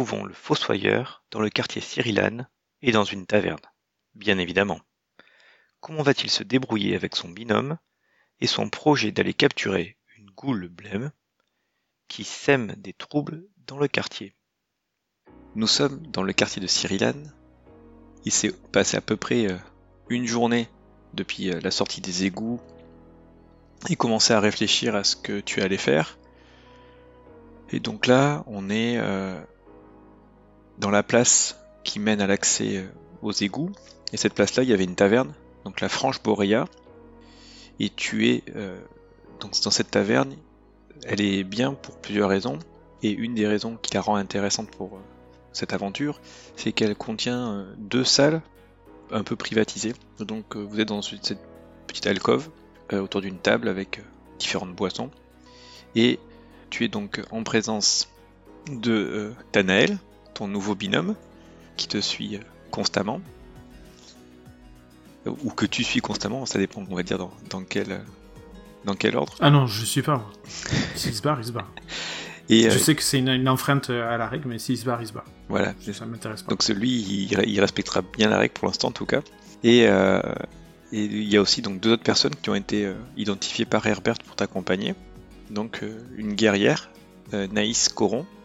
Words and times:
Le 0.00 0.32
fossoyeur 0.32 1.24
dans 1.30 1.40
le 1.40 1.50
quartier 1.50 1.82
Cyrilane 1.82 2.48
et 2.80 2.90
dans 2.90 3.04
une 3.04 3.26
taverne. 3.26 3.60
Bien 4.14 4.38
évidemment. 4.38 4.80
Comment 5.80 6.02
va-t-il 6.02 6.30
se 6.30 6.42
débrouiller 6.42 6.94
avec 6.94 7.14
son 7.14 7.28
binôme 7.28 7.76
et 8.40 8.46
son 8.46 8.70
projet 8.70 9.12
d'aller 9.12 9.34
capturer 9.34 9.98
une 10.16 10.30
goule 10.30 10.68
blême 10.68 11.12
qui 12.08 12.24
sème 12.24 12.74
des 12.78 12.94
troubles 12.94 13.44
dans 13.66 13.78
le 13.78 13.88
quartier? 13.88 14.34
Nous 15.54 15.66
sommes 15.66 16.06
dans 16.06 16.22
le 16.22 16.32
quartier 16.32 16.62
de 16.62 16.66
Cyrilane. 16.66 17.34
Il 18.24 18.32
s'est 18.32 18.52
passé 18.72 18.96
à 18.96 19.02
peu 19.02 19.18
près 19.18 19.50
euh, 19.50 19.58
une 20.08 20.26
journée 20.26 20.68
depuis 21.12 21.50
euh, 21.50 21.60
la 21.60 21.70
sortie 21.70 22.00
des 22.00 22.24
égouts 22.24 22.60
et 23.90 23.96
commencer 23.96 24.32
à 24.32 24.40
réfléchir 24.40 24.96
à 24.96 25.04
ce 25.04 25.16
que 25.16 25.40
tu 25.40 25.60
allais 25.60 25.76
faire. 25.76 26.18
Et 27.70 27.80
donc 27.80 28.06
là, 28.06 28.44
on 28.46 28.70
est 28.70 28.96
euh, 28.96 29.40
dans 30.80 30.90
la 30.90 31.02
place 31.02 31.58
qui 31.84 32.00
mène 32.00 32.20
à 32.20 32.26
l'accès 32.26 32.78
euh, 32.78 32.86
aux 33.22 33.32
égouts. 33.32 33.70
Et 34.12 34.16
cette 34.16 34.34
place-là, 34.34 34.64
il 34.64 34.70
y 34.70 34.72
avait 34.72 34.84
une 34.84 34.96
taverne, 34.96 35.32
donc 35.64 35.80
la 35.80 35.88
Franche 35.88 36.22
Boréa. 36.22 36.64
Et 37.78 37.90
tu 37.90 38.28
es 38.28 38.42
euh, 38.56 38.80
donc 39.38 39.52
dans 39.62 39.70
cette 39.70 39.90
taverne. 39.90 40.34
Elle 41.04 41.20
est 41.20 41.44
bien 41.44 41.74
pour 41.74 41.96
plusieurs 41.98 42.28
raisons. 42.28 42.58
Et 43.02 43.10
une 43.10 43.34
des 43.34 43.46
raisons 43.46 43.78
qui 43.80 43.94
la 43.94 44.00
rend 44.00 44.16
intéressante 44.16 44.70
pour 44.70 44.96
euh, 44.96 45.00
cette 45.52 45.72
aventure, 45.72 46.20
c'est 46.56 46.72
qu'elle 46.72 46.94
contient 46.94 47.66
deux 47.78 48.04
salles 48.04 48.40
un 49.10 49.24
peu 49.24 49.36
privatisées. 49.36 49.94
Donc 50.20 50.56
vous 50.56 50.78
êtes 50.78 50.88
dans 50.88 51.02
cette 51.02 51.40
petite 51.88 52.06
alcôve 52.06 52.50
autour 52.92 53.20
d'une 53.20 53.38
table 53.38 53.68
avec 53.68 54.00
différentes 54.38 54.76
boissons. 54.76 55.10
Et 55.96 56.20
tu 56.68 56.84
es 56.84 56.88
donc 56.88 57.20
en 57.32 57.42
présence 57.42 58.08
de 58.68 59.32
Tanael, 59.50 59.98
ton 60.40 60.48
nouveau 60.48 60.74
binôme, 60.74 61.14
qui 61.76 61.86
te 61.86 62.00
suit 62.00 62.36
euh, 62.36 62.40
constamment. 62.70 63.20
Euh, 65.26 65.32
Ou 65.44 65.50
que 65.50 65.66
tu 65.66 65.84
suis 65.84 66.00
constamment, 66.00 66.46
ça 66.46 66.58
dépend, 66.58 66.82
on 66.90 66.94
va 66.96 67.02
dire, 67.02 67.18
dans, 67.18 67.30
dans 67.50 67.62
quel, 67.62 67.92
euh, 67.92 67.98
dans 68.86 68.94
quel 68.94 69.16
ordre. 69.16 69.34
Ah 69.40 69.50
non, 69.50 69.66
je 69.66 69.84
suis 69.84 70.00
pas. 70.02 70.26
S'il 70.94 71.14
se 71.14 71.20
barre, 71.20 71.38
il 71.40 71.44
se 71.46 71.52
barre. 71.52 71.70
Et 72.48 72.66
euh, 72.66 72.70
Je 72.70 72.78
sais 72.78 72.94
que 72.94 73.02
c'est 73.02 73.18
une, 73.18 73.28
une 73.28 73.48
enfreinte 73.50 73.90
à 73.90 74.16
la 74.16 74.26
règle, 74.28 74.48
mais 74.48 74.58
s'il 74.58 74.78
se 74.78 74.86
barre, 74.86 75.02
il 75.02 75.08
se 75.08 75.12
barre. 75.12 75.26
voilà, 75.50 75.74
Ça 75.92 76.06
m'intéresse 76.06 76.42
pas. 76.42 76.50
Donc 76.50 76.62
celui, 76.62 76.90
il, 76.90 77.38
il 77.46 77.60
respectera 77.60 78.00
bien 78.00 78.30
la 78.30 78.38
règle 78.38 78.54
pour 78.54 78.66
l'instant 78.66 78.88
en 78.88 78.92
tout 78.92 79.06
cas. 79.06 79.20
Et, 79.62 79.86
euh, 79.86 80.20
et 80.90 81.04
il 81.04 81.28
y 81.28 81.36
a 81.36 81.42
aussi 81.42 81.60
donc 81.60 81.80
deux 81.80 81.92
autres 81.92 82.02
personnes 82.02 82.34
qui 82.34 82.48
ont 82.48 82.54
été 82.54 82.86
euh, 82.86 82.94
identifiées 83.18 83.66
par 83.66 83.86
Herbert 83.86 84.16
pour 84.26 84.36
t'accompagner. 84.36 84.94
Donc 85.50 85.82
euh, 85.82 86.00
une 86.16 86.32
guerrière, 86.32 86.88
euh, 87.34 87.46
Naïs 87.52 87.90
Coron, 87.90 88.24
euh, 88.24 88.39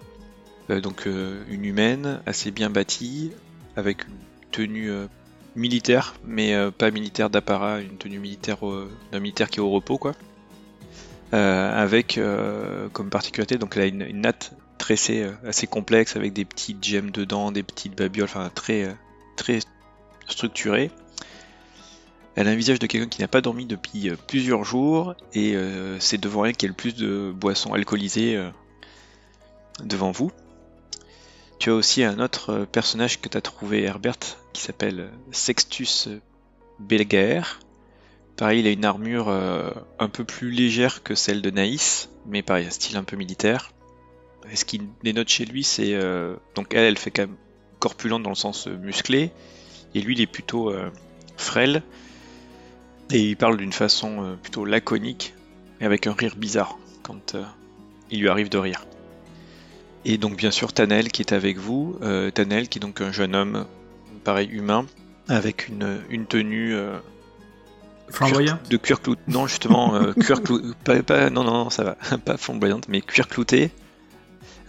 donc 0.70 1.08
euh, 1.08 1.44
une 1.50 1.66
humaine 1.66 2.22
assez 2.26 2.52
bien 2.52 2.70
bâtie, 2.70 3.32
avec 3.76 4.06
une 4.08 4.14
tenue 4.52 4.92
euh, 4.92 5.08
militaire, 5.56 6.16
mais 6.26 6.54
euh, 6.54 6.72
pas 6.72 6.92
militaire 6.92 7.30
d'apparat, 7.30 7.82
une 7.82 7.98
tenue 7.98 8.20
militaire 8.20 8.58
d'un 9.12 9.20
militaire 9.20 9.50
qui 9.50 9.60
est 9.60 9.64
au 9.64 9.70
repos 9.70 9.98
quoi. 9.98 10.14
Euh, 11.34 11.84
avec 11.84 12.18
euh, 12.18 12.88
comme 12.94 13.10
particularité, 13.10 13.58
donc 13.58 13.76
elle 13.76 13.82
a 13.82 13.86
une, 13.88 14.02
une 14.04 14.22
natte 14.22 14.54
tressée 14.78 15.24
euh, 15.24 15.32
assez 15.46 15.68
complexe 15.68 16.16
avec 16.16 16.34
des 16.34 16.46
petites 16.46 16.84
gemmes 16.84 17.12
dedans, 17.12 17.52
des 17.52 17.64
petites 17.64 17.98
babioles, 17.98 18.26
enfin 18.26 18.50
très 18.54 18.84
euh, 18.84 18.94
très 19.36 19.60
structuré. 20.28 20.92
Elle 22.36 22.48
a 22.48 22.52
un 22.52 22.56
visage 22.56 22.80
de 22.80 22.88
quelqu'un 22.88 23.08
qui 23.08 23.22
n'a 23.22 23.28
pas 23.28 23.42
dormi 23.42 23.66
depuis 23.66 24.10
euh, 24.10 24.16
plusieurs 24.28 24.64
jours 24.64 25.16
et 25.34 25.56
euh, 25.56 26.00
c'est 26.00 26.20
devant 26.20 26.46
elle 26.46 26.56
qu'il 26.56 26.68
y 26.68 26.70
a 26.70 26.74
le 26.74 26.76
plus 26.76 26.96
de 26.96 27.34
boissons 27.36 27.74
alcoolisées 27.74 28.36
euh, 28.36 28.50
devant 29.84 30.12
vous. 30.12 30.32
Tu 31.66 31.72
as 31.72 31.74
aussi 31.74 32.04
un 32.04 32.20
autre 32.20 32.52
euh, 32.52 32.66
personnage 32.68 33.20
que 33.20 33.28
tu 33.28 33.36
as 33.36 33.42
trouvé, 33.42 33.82
Herbert, 33.82 34.20
qui 34.54 34.62
s'appelle 34.62 35.00
euh, 35.00 35.10
Sextus 35.32 36.08
Belgaer. 36.78 37.42
Pareil, 38.38 38.60
il 38.60 38.68
a 38.68 38.70
une 38.70 38.86
armure 38.86 39.30
euh, 39.30 39.72
un 39.98 40.08
peu 40.08 40.24
plus 40.24 40.52
légère 40.52 41.02
que 41.02 41.16
celle 41.16 41.42
de 41.42 41.50
Naïs, 41.50 42.12
mais 42.28 42.44
pareil, 42.44 42.68
un 42.68 42.70
style 42.70 42.98
un 42.98 43.04
peu 43.04 43.16
militaire. 43.16 43.72
Et 44.52 44.56
ce 44.56 44.64
qui 44.64 44.80
dénote 45.04 45.28
chez 45.28 45.46
lui, 45.46 45.64
c'est... 45.64 45.96
euh, 45.96 46.36
donc 46.54 46.76
elle, 46.76 46.84
elle 46.84 47.00
fait 47.00 47.10
quand 47.10 47.24
même 47.24 47.38
corpulente 47.80 48.22
dans 48.22 48.30
le 48.30 48.36
sens 48.36 48.68
euh, 48.68 48.78
musclé, 48.78 49.32
et 49.96 50.02
lui, 50.02 50.14
il 50.14 50.22
est 50.22 50.28
plutôt 50.28 50.70
euh, 50.70 50.92
frêle, 51.36 51.82
et 53.12 53.22
il 53.22 53.38
parle 53.38 53.58
d'une 53.58 53.74
façon 53.74 54.24
euh, 54.24 54.36
plutôt 54.36 54.66
laconique, 54.66 55.34
et 55.82 55.86
avec 55.86 56.06
un 56.06 56.14
rire 56.14 56.36
bizarre 56.36 56.78
quand 57.02 57.34
euh, 57.34 57.44
il 58.12 58.22
lui 58.22 58.30
arrive 58.30 58.50
de 58.50 58.60
rire. 58.60 58.86
Et 60.06 60.18
donc 60.18 60.38
bien 60.38 60.52
sûr 60.52 60.72
Tanel 60.74 61.12
qui 61.12 61.22
est 61.22 61.34
avec 61.34 61.58
vous, 61.58 61.98
euh, 62.02 62.30
Tanel 62.32 62.70
qui 62.70 62.80
est 62.80 62.82
donc 62.82 63.02
un 63.02 63.12
jeune 63.12 63.36
homme, 63.36 63.66
pareil 64.24 64.48
humain, 64.52 64.86
avec 65.28 65.68
une, 65.68 66.00
une 66.10 66.26
tenue 66.28 66.76
euh, 66.76 66.98
Flamboyant 68.10 68.56
cuir- 68.58 68.70
de 68.70 68.78
cuir 68.78 69.02
clouté. 69.02 69.22
Non 69.28 69.48
justement, 69.48 69.96
euh, 69.96 70.14
cuir 70.20 70.44
clouté, 70.44 70.68
pas, 70.84 71.02
pas- 71.02 71.30
non, 71.32 71.44
non 71.44 71.54
non 71.64 71.70
ça 71.72 71.84
va, 71.84 72.18
pas 72.26 72.38
flamboyante, 72.38 72.88
mais 72.88 73.02
cuir 73.02 73.28
clouté, 73.28 73.72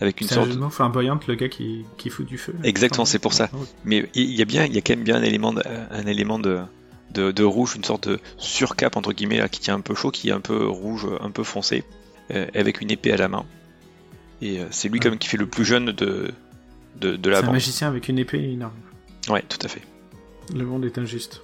avec 0.00 0.20
une 0.22 0.28
sorte 0.28 0.48
de 0.50 0.68
flamboyante, 0.70 1.26
le 1.26 1.34
gars 1.34 1.48
qui, 1.48 1.84
qui 1.98 2.08
fout 2.10 2.26
du 2.26 2.38
feu. 2.38 2.52
là. 2.54 2.68
Exactement, 2.68 3.04
c'est 3.04 3.18
pour 3.18 3.34
ça. 3.34 3.48
Flamboyant. 3.48 3.72
Mais 3.84 4.08
il 4.14 4.34
y 4.34 4.40
a 4.42 4.46
bien, 4.46 4.64
il 4.64 4.74
y 4.74 4.78
a 4.78 4.80
quand 4.80 4.94
même 4.96 5.04
bien 5.04 5.16
un 5.16 5.22
élément, 5.22 5.52
de, 5.52 5.62
un 5.90 6.06
élément 6.06 6.38
de, 6.38 6.60
de, 7.12 7.30
de 7.30 7.44
rouge, 7.44 7.76
une 7.76 7.84
sorte 7.84 8.08
de 8.08 8.18
surcape 8.38 8.96
entre 8.96 9.12
guillemets 9.12 9.38
là, 9.38 9.48
qui 9.50 9.60
tient 9.60 9.74
un 9.74 9.80
peu 9.80 9.94
chaud, 9.94 10.10
qui 10.10 10.30
est 10.30 10.32
un 10.32 10.40
peu 10.40 10.66
rouge, 10.66 11.06
un 11.20 11.30
peu 11.30 11.44
foncé, 11.44 11.84
euh, 12.30 12.46
avec 12.54 12.80
une 12.80 12.90
épée 12.90 13.12
à 13.12 13.16
la 13.18 13.28
main. 13.28 13.44
Et 14.42 14.60
euh, 14.60 14.66
c'est 14.70 14.88
lui 14.88 15.00
quand 15.00 15.10
même 15.10 15.18
qui 15.18 15.28
fait 15.28 15.36
le 15.36 15.46
plus 15.46 15.64
jeune 15.64 15.86
de 15.92 16.30
de, 17.00 17.16
de 17.16 17.30
la 17.30 17.36
C'est 17.36 17.42
un 17.42 17.46
bande. 17.46 17.54
magicien 17.54 17.88
avec 17.88 18.08
une 18.08 18.18
épée 18.18 18.42
énorme. 18.52 18.74
Ouais, 19.28 19.42
tout 19.48 19.58
à 19.62 19.68
fait. 19.68 19.82
Le 20.54 20.64
monde 20.64 20.84
est 20.84 20.98
injuste. 20.98 21.42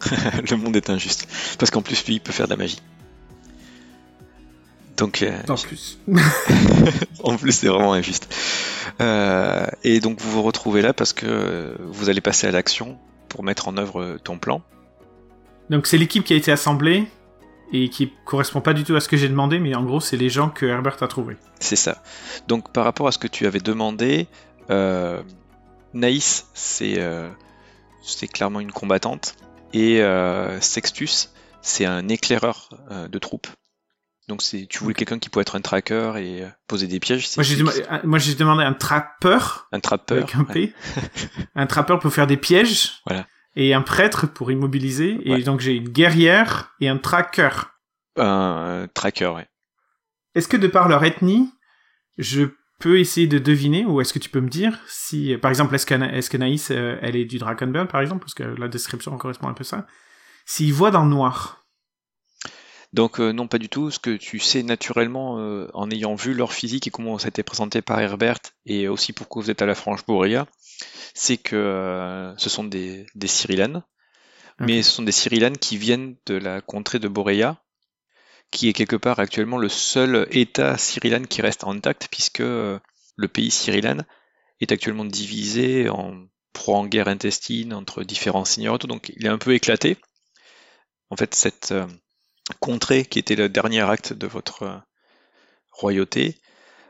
le 0.50 0.56
monde 0.56 0.76
est 0.76 0.90
injuste 0.90 1.28
parce 1.58 1.70
qu'en 1.70 1.82
plus 1.82 2.04
lui 2.06 2.14
il 2.14 2.20
peut 2.20 2.32
faire 2.32 2.46
de 2.46 2.50
la 2.50 2.56
magie. 2.56 2.80
Donc 4.96 5.22
euh, 5.22 5.32
En 5.48 5.56
plus. 5.56 5.98
en 7.24 7.36
plus 7.36 7.52
c'est 7.52 7.68
vraiment 7.68 7.92
injuste. 7.92 8.32
Euh, 9.00 9.66
et 9.82 10.00
donc 10.00 10.20
vous 10.20 10.30
vous 10.30 10.42
retrouvez 10.42 10.82
là 10.82 10.92
parce 10.92 11.12
que 11.12 11.76
vous 11.80 12.08
allez 12.08 12.20
passer 12.20 12.46
à 12.46 12.50
l'action 12.52 12.96
pour 13.28 13.42
mettre 13.42 13.68
en 13.68 13.76
œuvre 13.76 14.18
ton 14.22 14.38
plan. 14.38 14.62
Donc 15.70 15.86
c'est 15.86 15.98
l'équipe 15.98 16.22
qui 16.24 16.32
a 16.32 16.36
été 16.36 16.52
assemblée 16.52 17.06
et 17.74 17.88
qui 17.88 18.12
correspond 18.24 18.60
pas 18.60 18.72
du 18.72 18.84
tout 18.84 18.94
à 18.94 19.00
ce 19.00 19.08
que 19.08 19.16
j'ai 19.16 19.28
demandé, 19.28 19.58
mais 19.58 19.74
en 19.74 19.82
gros 19.82 20.00
c'est 20.00 20.16
les 20.16 20.30
gens 20.30 20.48
que 20.48 20.64
Herbert 20.64 21.02
a 21.02 21.08
trouvés. 21.08 21.36
C'est 21.58 21.76
ça. 21.76 22.02
Donc 22.46 22.72
par 22.72 22.84
rapport 22.84 23.08
à 23.08 23.12
ce 23.12 23.18
que 23.18 23.26
tu 23.26 23.46
avais 23.46 23.58
demandé, 23.58 24.28
euh, 24.70 25.20
Naïs, 25.92 26.46
c'est 26.54 27.00
euh, 27.00 27.28
c'est 28.00 28.28
clairement 28.28 28.60
une 28.60 28.70
combattante. 28.70 29.34
Et 29.72 30.00
euh, 30.02 30.60
Sextus, 30.60 31.30
c'est 31.62 31.84
un 31.84 32.08
éclaireur 32.08 32.68
de 33.10 33.18
troupes. 33.18 33.48
Donc 34.28 34.40
tu 34.40 34.78
voulais 34.78 34.94
quelqu'un 34.94 35.18
qui 35.18 35.28
pouvait 35.28 35.42
être 35.42 35.56
un 35.56 35.60
tracker 35.60 36.12
et 36.18 36.46
poser 36.68 36.86
des 36.86 37.00
pièges. 37.00 37.28
Moi 37.36 37.42
j'ai, 37.42 37.56
demandé, 38.36 38.62
un 38.62 38.72
trapper. 38.72 39.38
Un 39.72 39.80
trapper. 39.80 40.14
Avec 40.14 40.36
un 40.36 40.44
P. 40.44 40.72
un 41.56 41.66
trapper 41.66 41.96
pour 42.00 42.12
faire 42.12 42.28
des 42.28 42.36
pièges. 42.36 43.00
Voilà. 43.04 43.26
Et 43.56 43.74
un 43.74 43.82
prêtre 43.82 44.26
pour 44.26 44.50
immobiliser. 44.50 45.18
Et 45.24 45.42
donc 45.42 45.60
j'ai 45.60 45.74
une 45.74 45.88
guerrière 45.88 46.74
et 46.80 46.88
un 46.88 46.98
tracker. 46.98 47.50
Un 48.16 48.88
tracker, 48.94 49.26
ouais. 49.26 49.48
Est-ce 50.34 50.48
que 50.48 50.56
de 50.56 50.66
par 50.66 50.88
leur 50.88 51.04
ethnie, 51.04 51.50
je 52.18 52.46
peux 52.80 52.98
essayer 52.98 53.26
de 53.26 53.38
deviner, 53.38 53.84
ou 53.86 54.00
est-ce 54.00 54.12
que 54.12 54.18
tu 54.18 54.28
peux 54.28 54.40
me 54.40 54.48
dire 54.48 54.78
si, 54.86 55.36
par 55.40 55.50
exemple, 55.50 55.74
est-ce 55.74 55.86
que, 55.86 56.36
Naïs, 56.36 56.70
euh, 56.70 56.98
elle 57.00 57.16
est 57.16 57.24
du 57.24 57.38
Dragonburn, 57.38 57.86
par 57.86 58.00
exemple, 58.00 58.20
parce 58.20 58.34
que 58.34 58.42
la 58.42 58.68
description 58.68 59.16
correspond 59.16 59.48
un 59.48 59.54
peu 59.54 59.62
à 59.62 59.64
ça, 59.64 59.86
s'ils 60.44 60.72
voient 60.72 60.90
dans 60.90 61.04
le 61.04 61.10
noir 61.10 61.63
donc 62.94 63.20
euh, 63.20 63.32
non, 63.32 63.46
pas 63.46 63.58
du 63.58 63.68
tout. 63.68 63.90
Ce 63.90 63.98
que 63.98 64.16
tu 64.16 64.38
sais 64.38 64.62
naturellement 64.62 65.38
euh, 65.38 65.68
en 65.74 65.90
ayant 65.90 66.14
vu 66.14 66.32
leur 66.32 66.52
physique 66.52 66.86
et 66.86 66.90
comment 66.90 67.18
ça 67.18 67.26
a 67.26 67.28
été 67.28 67.42
présenté 67.42 67.82
par 67.82 68.00
Herbert, 68.00 68.38
et 68.64 68.88
aussi 68.88 69.12
pourquoi 69.12 69.42
vous 69.42 69.50
êtes 69.50 69.62
à 69.62 69.66
la 69.66 69.74
Franche 69.74 70.06
Boréa, 70.06 70.46
c'est 71.12 71.36
que 71.36 72.34
ce 72.38 72.48
sont 72.48 72.64
des, 72.64 73.06
des 73.14 73.28
mais 74.60 74.82
ce 74.82 74.90
sont 74.90 75.02
des 75.02 75.12
Cyrillanes 75.12 75.58
qui 75.58 75.76
viennent 75.76 76.16
de 76.26 76.34
la 76.34 76.60
contrée 76.60 76.98
de 76.98 77.08
Boréa, 77.08 77.60
qui 78.50 78.68
est 78.68 78.72
quelque 78.72 78.96
part 78.96 79.18
actuellement 79.18 79.58
le 79.58 79.68
seul 79.68 80.28
État 80.30 80.78
cyrillan 80.78 81.24
qui 81.24 81.42
reste 81.42 81.64
intact, 81.64 82.08
puisque 82.10 82.40
euh, 82.40 82.78
le 83.16 83.28
pays 83.28 83.50
cyrillan 83.50 84.04
est 84.60 84.72
actuellement 84.72 85.04
divisé 85.04 85.88
en 85.88 86.26
pro 86.52 86.76
en 86.76 86.86
guerre 86.86 87.08
intestine 87.08 87.74
entre 87.74 88.04
différents 88.04 88.44
seigneurs, 88.44 88.78
donc 88.78 89.12
il 89.16 89.26
est 89.26 89.30
un 89.30 89.38
peu 89.38 89.54
éclaté. 89.54 89.96
En 91.10 91.16
fait, 91.16 91.34
cette 91.34 91.72
euh, 91.72 91.86
contrée 92.60 93.04
qui 93.04 93.18
était 93.18 93.36
le 93.36 93.48
dernier 93.48 93.80
acte 93.80 94.12
de 94.12 94.26
votre 94.26 94.62
euh, 94.62 94.78
royauté, 95.70 96.38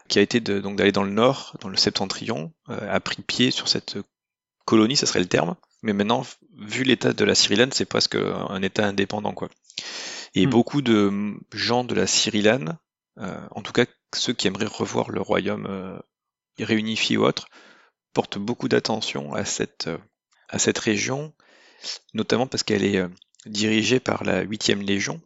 qui 0.08 0.18
a 0.18 0.22
été 0.22 0.40
donc 0.40 0.76
d'aller 0.76 0.92
dans 0.92 1.04
le 1.04 1.10
nord, 1.10 1.56
dans 1.60 1.70
le 1.70 1.78
septentrion, 1.78 2.52
a 2.68 3.00
pris 3.00 3.22
pied 3.22 3.50
sur 3.50 3.68
cette 3.68 3.96
colonie, 4.66 4.96
ça 4.96 5.06
serait 5.06 5.20
le 5.20 5.26
terme. 5.26 5.56
Mais 5.82 5.94
maintenant, 5.94 6.26
vu 6.58 6.84
l'état 6.84 7.14
de 7.14 7.24
la 7.24 7.34
Cyrilane, 7.34 7.72
c'est 7.72 7.86
presque 7.86 8.16
un 8.16 8.60
État 8.60 8.86
indépendant, 8.86 9.32
quoi. 9.32 9.48
Et 10.34 10.46
hmm. 10.46 10.50
beaucoup 10.50 10.82
de 10.82 11.34
gens 11.52 11.84
de 11.84 11.94
la 11.94 12.06
Cyrilane, 12.06 12.78
euh, 13.18 13.46
en 13.52 13.62
tout 13.62 13.72
cas 13.72 13.86
ceux 14.14 14.32
qui 14.32 14.46
aimeraient 14.46 14.66
revoir 14.66 15.10
le 15.10 15.20
royaume 15.20 15.66
euh, 15.66 15.98
réunifié 16.58 17.16
ou 17.16 17.24
autre, 17.24 17.48
portent 18.12 18.38
beaucoup 18.38 18.68
d'attention 18.68 19.34
à 19.34 19.44
cette, 19.44 19.86
euh, 19.86 19.98
à 20.48 20.58
cette 20.58 20.78
région, 20.78 21.32
notamment 22.14 22.46
parce 22.46 22.62
qu'elle 22.62 22.84
est 22.84 23.04
dirigée 23.46 24.00
par 24.00 24.24
la 24.24 24.44
8e 24.44 24.82
Légion, 24.82 25.20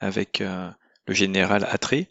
avec 0.00 0.40
le 0.40 1.14
général 1.14 1.66
Atré. 1.70 2.08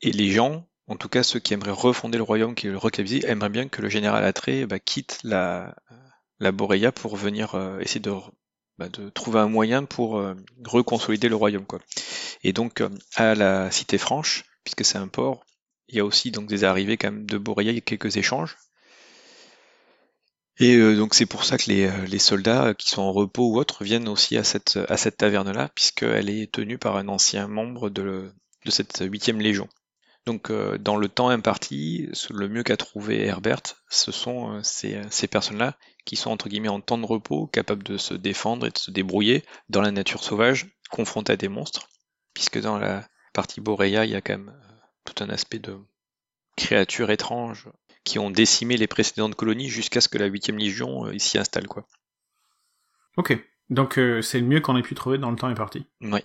Et 0.00 0.12
les 0.12 0.30
gens, 0.30 0.68
en 0.86 0.96
tout 0.96 1.08
cas 1.08 1.22
ceux 1.22 1.40
qui 1.40 1.54
aimeraient 1.54 1.70
refonder 1.70 2.18
le 2.18 2.24
royaume, 2.24 2.54
qui 2.54 2.66
le 2.66 2.76
recapitaliser, 2.76 3.28
aimeraient 3.28 3.48
bien 3.48 3.68
que 3.68 3.82
le 3.82 3.88
général 3.88 4.24
Atré 4.24 4.66
bah, 4.66 4.78
quitte 4.78 5.18
la, 5.24 5.74
la 6.38 6.52
Boréa 6.52 6.92
pour 6.92 7.16
venir 7.16 7.56
essayer 7.80 8.00
de 8.00 8.12
bah, 8.78 8.88
de 8.88 9.10
trouver 9.10 9.38
un 9.40 9.48
moyen 9.48 9.84
pour 9.84 10.18
euh, 10.18 10.34
reconsolider 10.64 11.28
le 11.28 11.36
royaume. 11.36 11.66
Et 12.42 12.52
donc 12.52 12.80
euh, 12.80 12.88
à 13.14 13.34
la 13.34 13.70
Cité 13.70 13.98
Franche, 13.98 14.44
puisque 14.64 14.84
c'est 14.84 14.98
un 14.98 15.08
port, 15.08 15.44
il 15.88 15.96
y 15.96 16.00
a 16.00 16.04
aussi 16.04 16.30
donc 16.30 16.46
des 16.48 16.64
arrivées 16.64 16.96
quand 16.96 17.12
de 17.12 17.38
Boréa, 17.38 17.70
il 17.70 17.74
y 17.74 17.78
a 17.78 17.82
quelques 17.82 18.16
échanges. 18.16 18.56
Et 20.62 20.76
euh, 20.76 20.94
donc 20.94 21.14
c'est 21.14 21.26
pour 21.26 21.44
ça 21.44 21.58
que 21.58 21.68
les, 21.68 22.18
soldats 22.20 22.72
qui 22.72 22.88
sont 22.88 23.02
en 23.02 23.12
repos 23.12 23.48
ou 23.48 23.58
autres 23.58 23.82
viennent 23.82 24.06
aussi 24.06 24.36
à 24.36 24.44
cette, 24.44 24.78
taverne-là, 25.16 25.70
puisqu'elle 25.74 26.30
est 26.30 26.52
tenue 26.52 26.78
par 26.78 26.96
un 26.96 27.08
ancien 27.08 27.48
membre 27.48 27.90
de, 27.90 28.32
cette 28.68 29.02
huitième 29.04 29.40
légion. 29.40 29.68
Donc 30.24 30.52
dans 30.78 30.96
le 30.96 31.08
temps 31.08 31.30
imparti, 31.30 32.08
le 32.30 32.48
mieux 32.48 32.62
qu'a 32.62 32.76
trouvé 32.76 33.26
Herbert, 33.26 33.62
ce 33.88 34.12
sont 34.12 34.62
ces, 34.62 35.26
personnes-là 35.28 35.76
qui 36.04 36.14
sont 36.14 36.30
entre 36.30 36.48
guillemets 36.48 36.68
en 36.68 36.80
temps 36.80 36.98
de 36.98 37.06
repos, 37.06 37.48
capables 37.48 37.82
de 37.82 37.96
se 37.96 38.14
défendre 38.14 38.64
et 38.68 38.70
de 38.70 38.78
se 38.78 38.92
débrouiller 38.92 39.44
dans 39.68 39.80
la 39.80 39.90
nature 39.90 40.22
sauvage, 40.22 40.68
confrontés 40.92 41.32
à 41.32 41.36
des 41.36 41.48
monstres, 41.48 41.88
puisque 42.34 42.60
dans 42.60 42.78
la 42.78 43.04
partie 43.32 43.60
Boréa, 43.60 44.04
il 44.04 44.12
y 44.12 44.14
a 44.14 44.20
quand 44.20 44.38
même 44.38 44.50
euh, 44.50 44.76
tout 45.04 45.24
un 45.24 45.28
aspect 45.28 45.58
de 45.58 45.76
créatures 46.56 47.10
étranges 47.10 47.68
qui 48.04 48.18
ont 48.18 48.30
décimé 48.30 48.76
les 48.76 48.86
précédentes 48.86 49.34
colonies 49.34 49.68
jusqu'à 49.68 50.00
ce 50.00 50.08
que 50.08 50.18
la 50.18 50.28
8ème 50.28 50.58
Légion 50.58 51.06
euh, 51.06 51.18
s'y 51.18 51.38
installe. 51.38 51.66
Quoi. 51.66 51.86
Ok, 53.16 53.36
donc 53.70 53.98
euh, 53.98 54.22
c'est 54.22 54.40
le 54.40 54.46
mieux 54.46 54.60
qu'on 54.60 54.76
ait 54.76 54.82
pu 54.82 54.94
trouver 54.94 55.18
dans 55.18 55.30
le 55.30 55.36
temps 55.36 55.48
imparti. 55.48 55.86
Oui. 56.00 56.20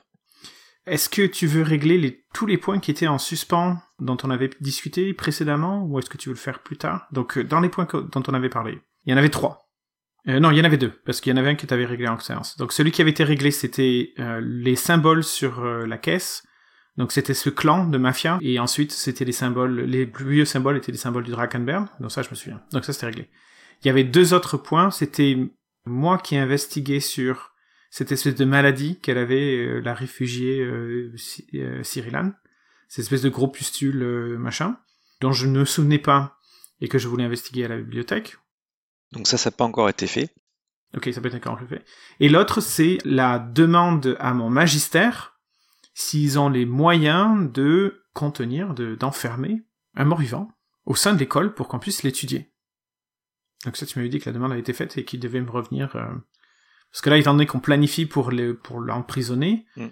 Est-ce 0.86 1.10
que 1.10 1.28
tu 1.28 1.48
veux 1.48 1.64
régler 1.64 1.98
les, 1.98 2.26
tous 2.34 2.46
les 2.46 2.58
points 2.58 2.80
qui 2.80 2.92
étaient 2.92 3.08
en 3.08 3.18
suspens 3.18 3.78
dont 4.00 4.18
on 4.24 4.30
avait 4.30 4.50
discuté 4.62 5.14
précédemment, 5.14 5.84
ou 5.84 6.00
est-ce 6.00 6.10
que 6.10 6.18
tu 6.18 6.30
veux 6.30 6.36
le 6.36 6.40
faire 6.40 6.64
plus 6.64 6.78
tard? 6.78 7.08
Donc 7.12 7.38
dans 7.38 7.60
les 7.60 7.68
points 7.68 7.88
dont 7.92 8.24
on 8.26 8.34
avait 8.34 8.50
parlé, 8.50 8.80
il 9.06 9.12
y 9.12 9.14
en 9.14 9.18
avait 9.18 9.30
trois. 9.30 9.68
Euh, 10.28 10.40
non, 10.40 10.52
il 10.52 10.58
y 10.58 10.62
en 10.62 10.66
avait 10.66 10.78
deux, 10.78 10.92
parce 11.06 11.22
qu'il 11.22 11.32
y 11.32 11.34
en 11.34 11.38
avait 11.38 11.50
un 11.50 11.56
qui 11.56 11.72
avait 11.74 11.86
réglé 11.86 12.08
en 12.08 12.20
séance. 12.20 12.58
Donc 12.58 12.74
celui 12.74 12.92
qui 12.92 13.02
avait 13.02 13.12
été 13.12 13.24
réglé, 13.24 13.52
c'était 13.52 14.14
euh, 14.20 14.42
les 14.44 14.76
symboles 14.76 15.24
sur 15.24 15.60
euh, 15.60 15.86
la 15.86 15.98
caisse. 15.98 16.44
Donc 16.98 17.12
c'était 17.12 17.36
ce 17.36 17.50
clan 17.50 17.86
de 17.86 17.98
mafia, 17.98 18.40
et 18.42 18.60
ensuite 18.60 18.92
c'était 18.92 19.26
les 19.26 19.32
symboles, 19.32 19.82
les 19.82 20.08
plus 20.08 20.30
vieux 20.30 20.46
symboles 20.46 20.78
étaient 20.78 20.92
les 20.92 20.98
symboles 20.98 21.24
du 21.24 21.32
Drakenberg. 21.32 21.88
Donc 22.00 22.12
ça, 22.12 22.24
je 22.24 22.30
me 22.30 22.36
souviens. 22.36 22.62
Donc 22.72 22.86
ça, 22.86 22.94
c'était 22.94 23.06
réglé. 23.06 23.30
Il 23.84 23.88
y 23.88 23.90
avait 23.92 24.04
deux 24.04 24.34
autres 24.34 24.58
points. 24.58 24.90
C'était 24.90 25.38
moi 25.86 26.18
qui 26.18 26.36
investiguais 26.36 27.00
sur 27.00 27.54
cette 27.92 28.12
espèce 28.12 28.36
de 28.36 28.46
maladie 28.46 29.00
qu'elle 29.00 29.20
avait, 29.20 29.80
la 29.82 29.94
réfugiée 29.94 30.60
euh, 30.62 31.16
Cyrilane. 31.84 32.36
Cette 32.88 33.04
espèce 33.04 33.22
de 33.22 33.30
gros 33.30 33.48
pustule 33.48 34.38
machin, 34.40 34.78
dont 35.22 35.32
je 35.32 35.46
ne 35.46 35.60
me 35.60 35.66
souvenais 35.66 36.00
pas 36.00 36.38
et 36.82 36.88
que 36.88 36.98
je 36.98 37.08
voulais 37.08 37.26
investiguer 37.26 37.66
à 37.66 37.68
la 37.68 37.78
bibliothèque. 37.78 38.38
Donc 39.12 39.28
ça, 39.28 39.38
ça 39.38 39.50
n'a 39.50 39.56
pas 39.56 39.66
encore 39.66 39.90
été 39.90 40.08
fait. 40.08 40.30
Ok, 40.96 41.10
ça 41.14 41.22
peut 41.22 41.28
être 41.28 41.36
encore 41.36 41.60
fait. 41.68 41.84
Et 42.20 42.30
l'autre, 42.30 42.62
c'est 42.62 42.98
la 43.04 43.40
demande 43.40 44.16
à 44.20 44.34
mon 44.34 44.50
magistère 44.50 45.37
s'ils 45.98 46.38
ont 46.38 46.50
les 46.50 46.66
moyens 46.66 47.52
de 47.52 48.04
contenir, 48.14 48.74
de, 48.74 48.96
d'enfermer 48.96 49.66
un 49.96 50.06
mort-vivant 50.06 50.50
au 50.86 50.96
sein 50.96 51.14
de 51.14 51.20
l'école 51.20 51.54
pour 51.54 51.68
qu'on 51.68 51.80
puisse 51.80 52.04
l'étudier. 52.04 52.54
Donc 53.66 53.78
ça, 53.78 53.86
tu 53.86 53.98
m'avais 53.98 54.10
dit 54.10 54.20
que 54.20 54.30
la 54.30 54.34
demande 54.34 54.52
a 54.52 54.58
été 54.58 54.74
faite 54.74 54.98
et 54.98 55.06
qu'il 55.06 55.20
devait 55.20 55.42
me 55.42 55.50
revenir. 55.50 55.96
Euh, 55.96 56.06
parce 56.92 57.02
que 57.02 57.10
là, 57.10 57.18
étant 57.18 57.34
donné 57.34 57.48
qu'on 57.48 57.60
planifie 57.60 58.06
pour, 58.06 58.32
le, 58.32 58.56
pour 58.56 58.80
l'emprisonner, 58.80 59.66
mm 59.76 59.88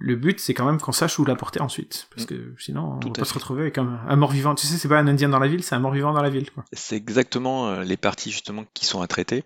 le 0.00 0.14
but, 0.14 0.38
c'est 0.38 0.54
quand 0.54 0.64
même 0.64 0.80
qu'on 0.80 0.92
sache 0.92 1.18
où 1.18 1.24
la 1.24 1.34
porter 1.34 1.60
ensuite. 1.60 2.08
Parce 2.14 2.22
mm. 2.22 2.26
que 2.26 2.54
sinon, 2.58 3.00
on 3.02 3.08
va 3.08 3.12
pas 3.12 3.24
se 3.24 3.34
retrouver 3.34 3.62
avec 3.62 3.78
un, 3.78 4.16
mort-vivant. 4.16 4.54
Tu 4.54 4.66
sais, 4.66 4.76
c'est 4.76 4.88
pas 4.88 4.98
un 4.98 5.08
indien 5.08 5.28
dans 5.28 5.40
la 5.40 5.48
ville, 5.48 5.62
c'est 5.62 5.74
un 5.74 5.80
mort-vivant 5.80 6.12
dans 6.12 6.22
la 6.22 6.30
ville. 6.30 6.48
C'est 6.72 6.96
exactement 6.96 7.68
euh, 7.68 7.82
les 7.82 7.96
parties, 7.96 8.30
justement, 8.30 8.64
qui 8.74 8.86
sont 8.86 9.02
à 9.02 9.08
traiter. 9.08 9.44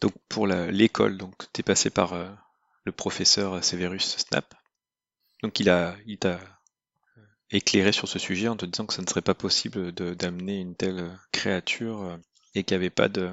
Donc, 0.00 0.12
pour 0.28 0.46
l'école, 0.46 1.18
donc, 1.18 1.34
t'es 1.52 1.62
passé 1.62 1.90
par 1.90 2.14
euh, 2.14 2.26
le 2.86 2.92
professeur 2.92 3.62
Severus 3.62 4.16
Snap. 4.16 4.54
Donc, 5.42 5.60
il 5.60 5.68
a, 5.68 5.94
il 6.06 6.18
t'a 6.18 6.38
euh, 7.18 7.22
éclairé 7.50 7.92
sur 7.92 8.08
ce 8.08 8.18
sujet 8.18 8.48
en 8.48 8.56
te 8.56 8.64
disant 8.64 8.86
que 8.86 8.94
ça 8.94 9.02
ne 9.02 9.06
serait 9.06 9.20
pas 9.20 9.34
possible 9.34 9.92
d'amener 9.92 10.58
une 10.58 10.74
telle 10.74 11.18
créature 11.32 12.18
et 12.54 12.64
qu'il 12.64 12.74
n'y 12.78 12.84
avait 12.84 12.90
pas 12.90 13.08
de 13.08 13.30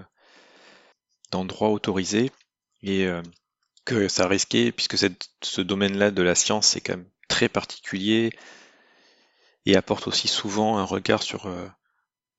d'endroit 1.32 1.70
autorisé. 1.70 2.32
Et 2.82 3.08
que 3.86 4.08
ça 4.08 4.28
risquait, 4.28 4.72
puisque 4.72 4.98
ce 4.98 5.62
domaine-là 5.62 6.12
de 6.12 6.22
la 6.22 6.36
science 6.36 6.76
est 6.76 6.82
quand 6.82 6.98
même 6.98 7.10
très 7.28 7.50
particulier 7.50 8.38
et 9.66 9.76
apporte 9.76 10.08
aussi 10.08 10.28
souvent 10.28 10.78
un 10.78 10.84
regard 10.84 11.24
sur 11.24 11.48
euh, 11.48 11.68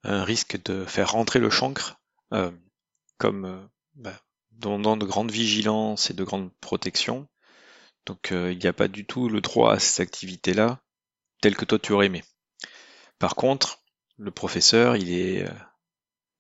un 0.03 0.25
risque 0.25 0.63
de 0.65 0.85
faire 0.85 1.13
rentrer 1.13 1.39
le 1.39 1.51
chancre 1.51 2.01
euh, 2.33 2.51
comme 3.19 3.45
euh, 3.45 3.67
bah, 3.95 4.21
demandant 4.59 4.97
de 4.97 5.07
grande 5.07 5.31
vigilance 5.31 6.11
et 6.11 6.15
de 6.15 6.25
grande 6.25 6.53
protection. 6.61 7.29
Donc 8.07 8.29
il 8.31 8.59
n'y 8.59 8.67
a 8.67 8.73
pas 8.73 8.89
du 8.89 9.07
tout 9.07 9.29
le 9.29 9.41
droit 9.41 9.73
à 9.75 9.79
ces 9.79 10.03
activités-là 10.03 10.81
telles 11.41 11.57
que 11.57 11.65
toi 11.65 11.79
tu 11.79 11.93
aurais 11.93 12.07
aimé. 12.07 12.23
Par 13.19 13.35
contre, 13.35 13.81
le 14.19 14.31
professeur, 14.31 14.97
il 14.97 15.13
est, 15.13 15.47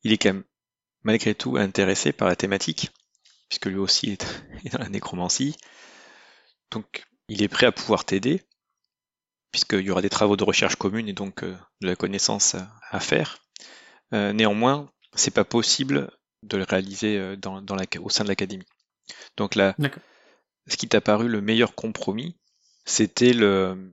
il 0.02 0.12
est 0.12 0.18
quand 0.18 0.30
même 0.30 0.44
malgré 1.02 1.34
tout 1.34 1.56
intéressé 1.56 2.12
par 2.12 2.28
la 2.28 2.36
thématique 2.36 2.90
puisque 3.48 3.66
lui 3.66 3.76
aussi 3.76 4.10
est, 4.64 4.72
dans 4.72 4.78
la 4.78 4.88
nécromancie. 4.88 5.56
Donc 6.70 7.04
il 7.28 7.42
est 7.42 7.48
prêt 7.48 7.66
à 7.66 7.72
pouvoir 7.72 8.04
t'aider, 8.04 8.42
puisqu'il 9.50 9.80
y 9.80 9.90
aura 9.90 10.02
des 10.02 10.10
travaux 10.10 10.36
de 10.36 10.44
recherche 10.44 10.76
communes 10.76 11.08
et 11.08 11.12
donc 11.12 11.42
euh, 11.44 11.56
de 11.80 11.86
la 11.86 11.96
connaissance 11.96 12.56
à, 12.90 13.00
faire. 13.00 13.38
Euh, 14.12 14.32
néanmoins, 14.32 14.90
c'est 15.14 15.32
pas 15.32 15.44
possible 15.44 16.10
de 16.44 16.56
le 16.56 16.64
réaliser 16.64 17.18
euh, 17.18 17.36
dans, 17.36 17.60
la, 17.60 17.84
au 18.00 18.10
sein 18.10 18.24
de 18.24 18.28
l'académie. 18.28 18.66
Donc 19.36 19.54
là, 19.54 19.76
ce 20.66 20.76
qui 20.76 20.88
t'a 20.88 21.00
paru 21.00 21.28
le 21.28 21.40
meilleur 21.40 21.74
compromis, 21.74 22.36
c'était 22.84 23.32
le 23.32 23.92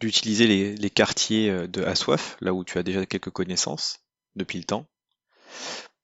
d'utiliser 0.00 0.48
les, 0.48 0.74
les, 0.74 0.90
quartiers 0.90 1.68
de 1.68 1.82
Assoif, 1.84 2.36
là 2.40 2.52
où 2.52 2.64
tu 2.64 2.76
as 2.76 2.82
déjà 2.82 3.06
quelques 3.06 3.30
connaissances 3.30 4.00
depuis 4.34 4.58
le 4.58 4.64
temps, 4.64 4.88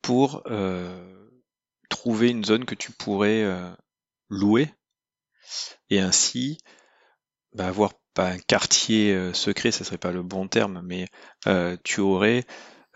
pour 0.03 0.45
trouver 1.89 2.31
une 2.31 2.45
zone 2.45 2.65
que 2.65 2.75
tu 2.75 2.93
pourrais 2.93 3.43
euh, 3.43 3.71
louer 4.29 4.73
et 5.91 6.01
ainsi 6.01 6.59
bah, 7.55 7.67
avoir 7.67 7.93
pas 8.15 8.29
un 8.29 8.39
quartier 8.39 9.15
euh, 9.15 9.33
secret, 9.33 9.71
ça 9.71 9.85
serait 9.85 9.99
pas 9.99 10.13
le 10.13 10.23
bon 10.23 10.49
terme, 10.49 10.83
mais 10.85 11.07
euh, 11.47 11.77
tu 11.85 12.01
aurais 12.01 12.45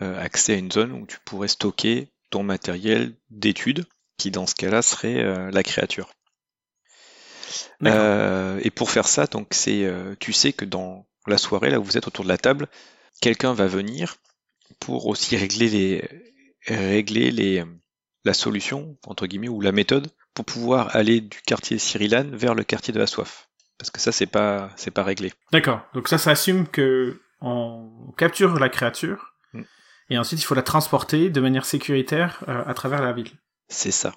euh, 0.01 0.19
accès 0.21 0.53
à 0.53 0.57
une 0.57 0.71
zone 0.71 0.91
où 0.91 1.05
tu 1.05 1.17
pourrais 1.25 1.47
stocker 1.47 2.12
ton 2.33 2.41
matériel 2.41 3.13
d'étude, 3.29 3.85
qui 4.17 4.31
dans 4.31 4.47
ce 4.47 4.55
cas-là 4.55 4.81
serait 4.81 5.51
la 5.51 5.61
créature. 5.61 6.09
et 7.85 8.71
pour 8.71 8.89
faire 8.89 9.07
ça, 9.07 9.27
donc 9.27 9.49
c'est, 9.51 9.87
tu 10.19 10.33
sais 10.33 10.51
que 10.51 10.65
dans 10.65 11.05
la 11.27 11.37
soirée, 11.37 11.69
là 11.69 11.79
où 11.79 11.83
vous 11.83 11.95
êtes 11.95 12.07
autour 12.07 12.23
de 12.23 12.29
la 12.29 12.39
table, 12.39 12.67
quelqu'un 13.21 13.53
va 13.53 13.67
venir 13.67 14.15
pour 14.79 15.05
aussi 15.05 15.37
régler 15.37 15.69
les, 15.69 16.09
régler 16.67 17.29
les, 17.29 17.63
la 18.25 18.33
solution 18.33 18.97
entre 19.05 19.27
guillemets 19.27 19.49
ou 19.49 19.61
la 19.61 19.71
méthode 19.71 20.09
pour 20.33 20.45
pouvoir 20.45 20.95
aller 20.95 21.21
du 21.21 21.37
quartier 21.45 21.77
Cyrilan 21.77 22.31
vers 22.31 22.55
le 22.55 22.63
quartier 22.63 22.93
de 22.93 22.99
la 22.99 23.05
soif. 23.05 23.47
Parce 23.77 23.91
que 23.91 23.99
ça, 23.99 24.11
c'est 24.11 24.25
pas, 24.25 24.71
c'est 24.75 24.91
pas 24.91 25.03
réglé. 25.03 25.31
D'accord. 25.51 25.81
Donc 25.93 26.07
ça, 26.07 26.17
ça 26.17 26.31
assume 26.31 26.67
que 26.67 27.21
on 27.41 28.13
capture 28.17 28.57
la 28.59 28.69
créature. 28.69 29.32
Et 30.13 30.17
ensuite 30.17 30.41
il 30.41 30.45
faut 30.45 30.55
la 30.55 30.61
transporter 30.61 31.29
de 31.29 31.41
manière 31.41 31.65
sécuritaire 31.65 32.43
euh, 32.47 32.63
à 32.65 32.73
travers 32.73 33.01
la 33.01 33.13
ville. 33.13 33.31
C'est 33.67 33.91
ça. 33.91 34.13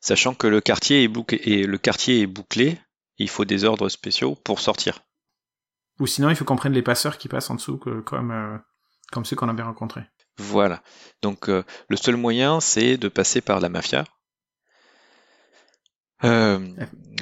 Sachant 0.00 0.34
que 0.34 0.46
le 0.46 0.60
quartier 0.60 1.02
est 1.02 1.08
bouclé, 1.08 1.40
et 1.44 1.66
le 1.66 1.78
quartier 1.78 2.20
est 2.20 2.26
bouclé, 2.26 2.78
il 3.18 3.28
faut 3.28 3.44
des 3.44 3.64
ordres 3.64 3.88
spéciaux 3.88 4.34
pour 4.34 4.60
sortir. 4.60 5.00
Ou 5.98 6.06
sinon, 6.06 6.28
il 6.28 6.36
faut 6.36 6.44
qu'on 6.44 6.56
prenne 6.56 6.74
les 6.74 6.82
passeurs 6.82 7.18
qui 7.18 7.28
passent 7.28 7.50
en 7.50 7.54
dessous, 7.54 7.78
comme, 7.78 8.30
euh, 8.30 8.58
comme 9.10 9.24
ceux 9.24 9.34
qu'on 9.34 9.48
avait 9.48 9.62
rencontrés. 9.62 10.04
Voilà. 10.38 10.82
Donc 11.22 11.48
euh, 11.48 11.64
le 11.88 11.96
seul 11.96 12.16
moyen, 12.16 12.60
c'est 12.60 12.98
de 12.98 13.08
passer 13.08 13.40
par 13.40 13.60
la 13.60 13.68
mafia, 13.70 14.04
euh, 16.24 16.58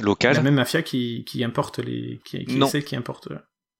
locale. 0.00 0.34
La 0.36 0.42
même 0.42 0.54
mafia 0.54 0.82
qui, 0.82 1.24
qui 1.24 1.42
importe 1.42 1.78
les. 1.78 2.20
Qui, 2.24 2.44
qui 2.44 2.60
c'est 2.68 2.84
qui 2.84 2.96
importe. 2.96 3.28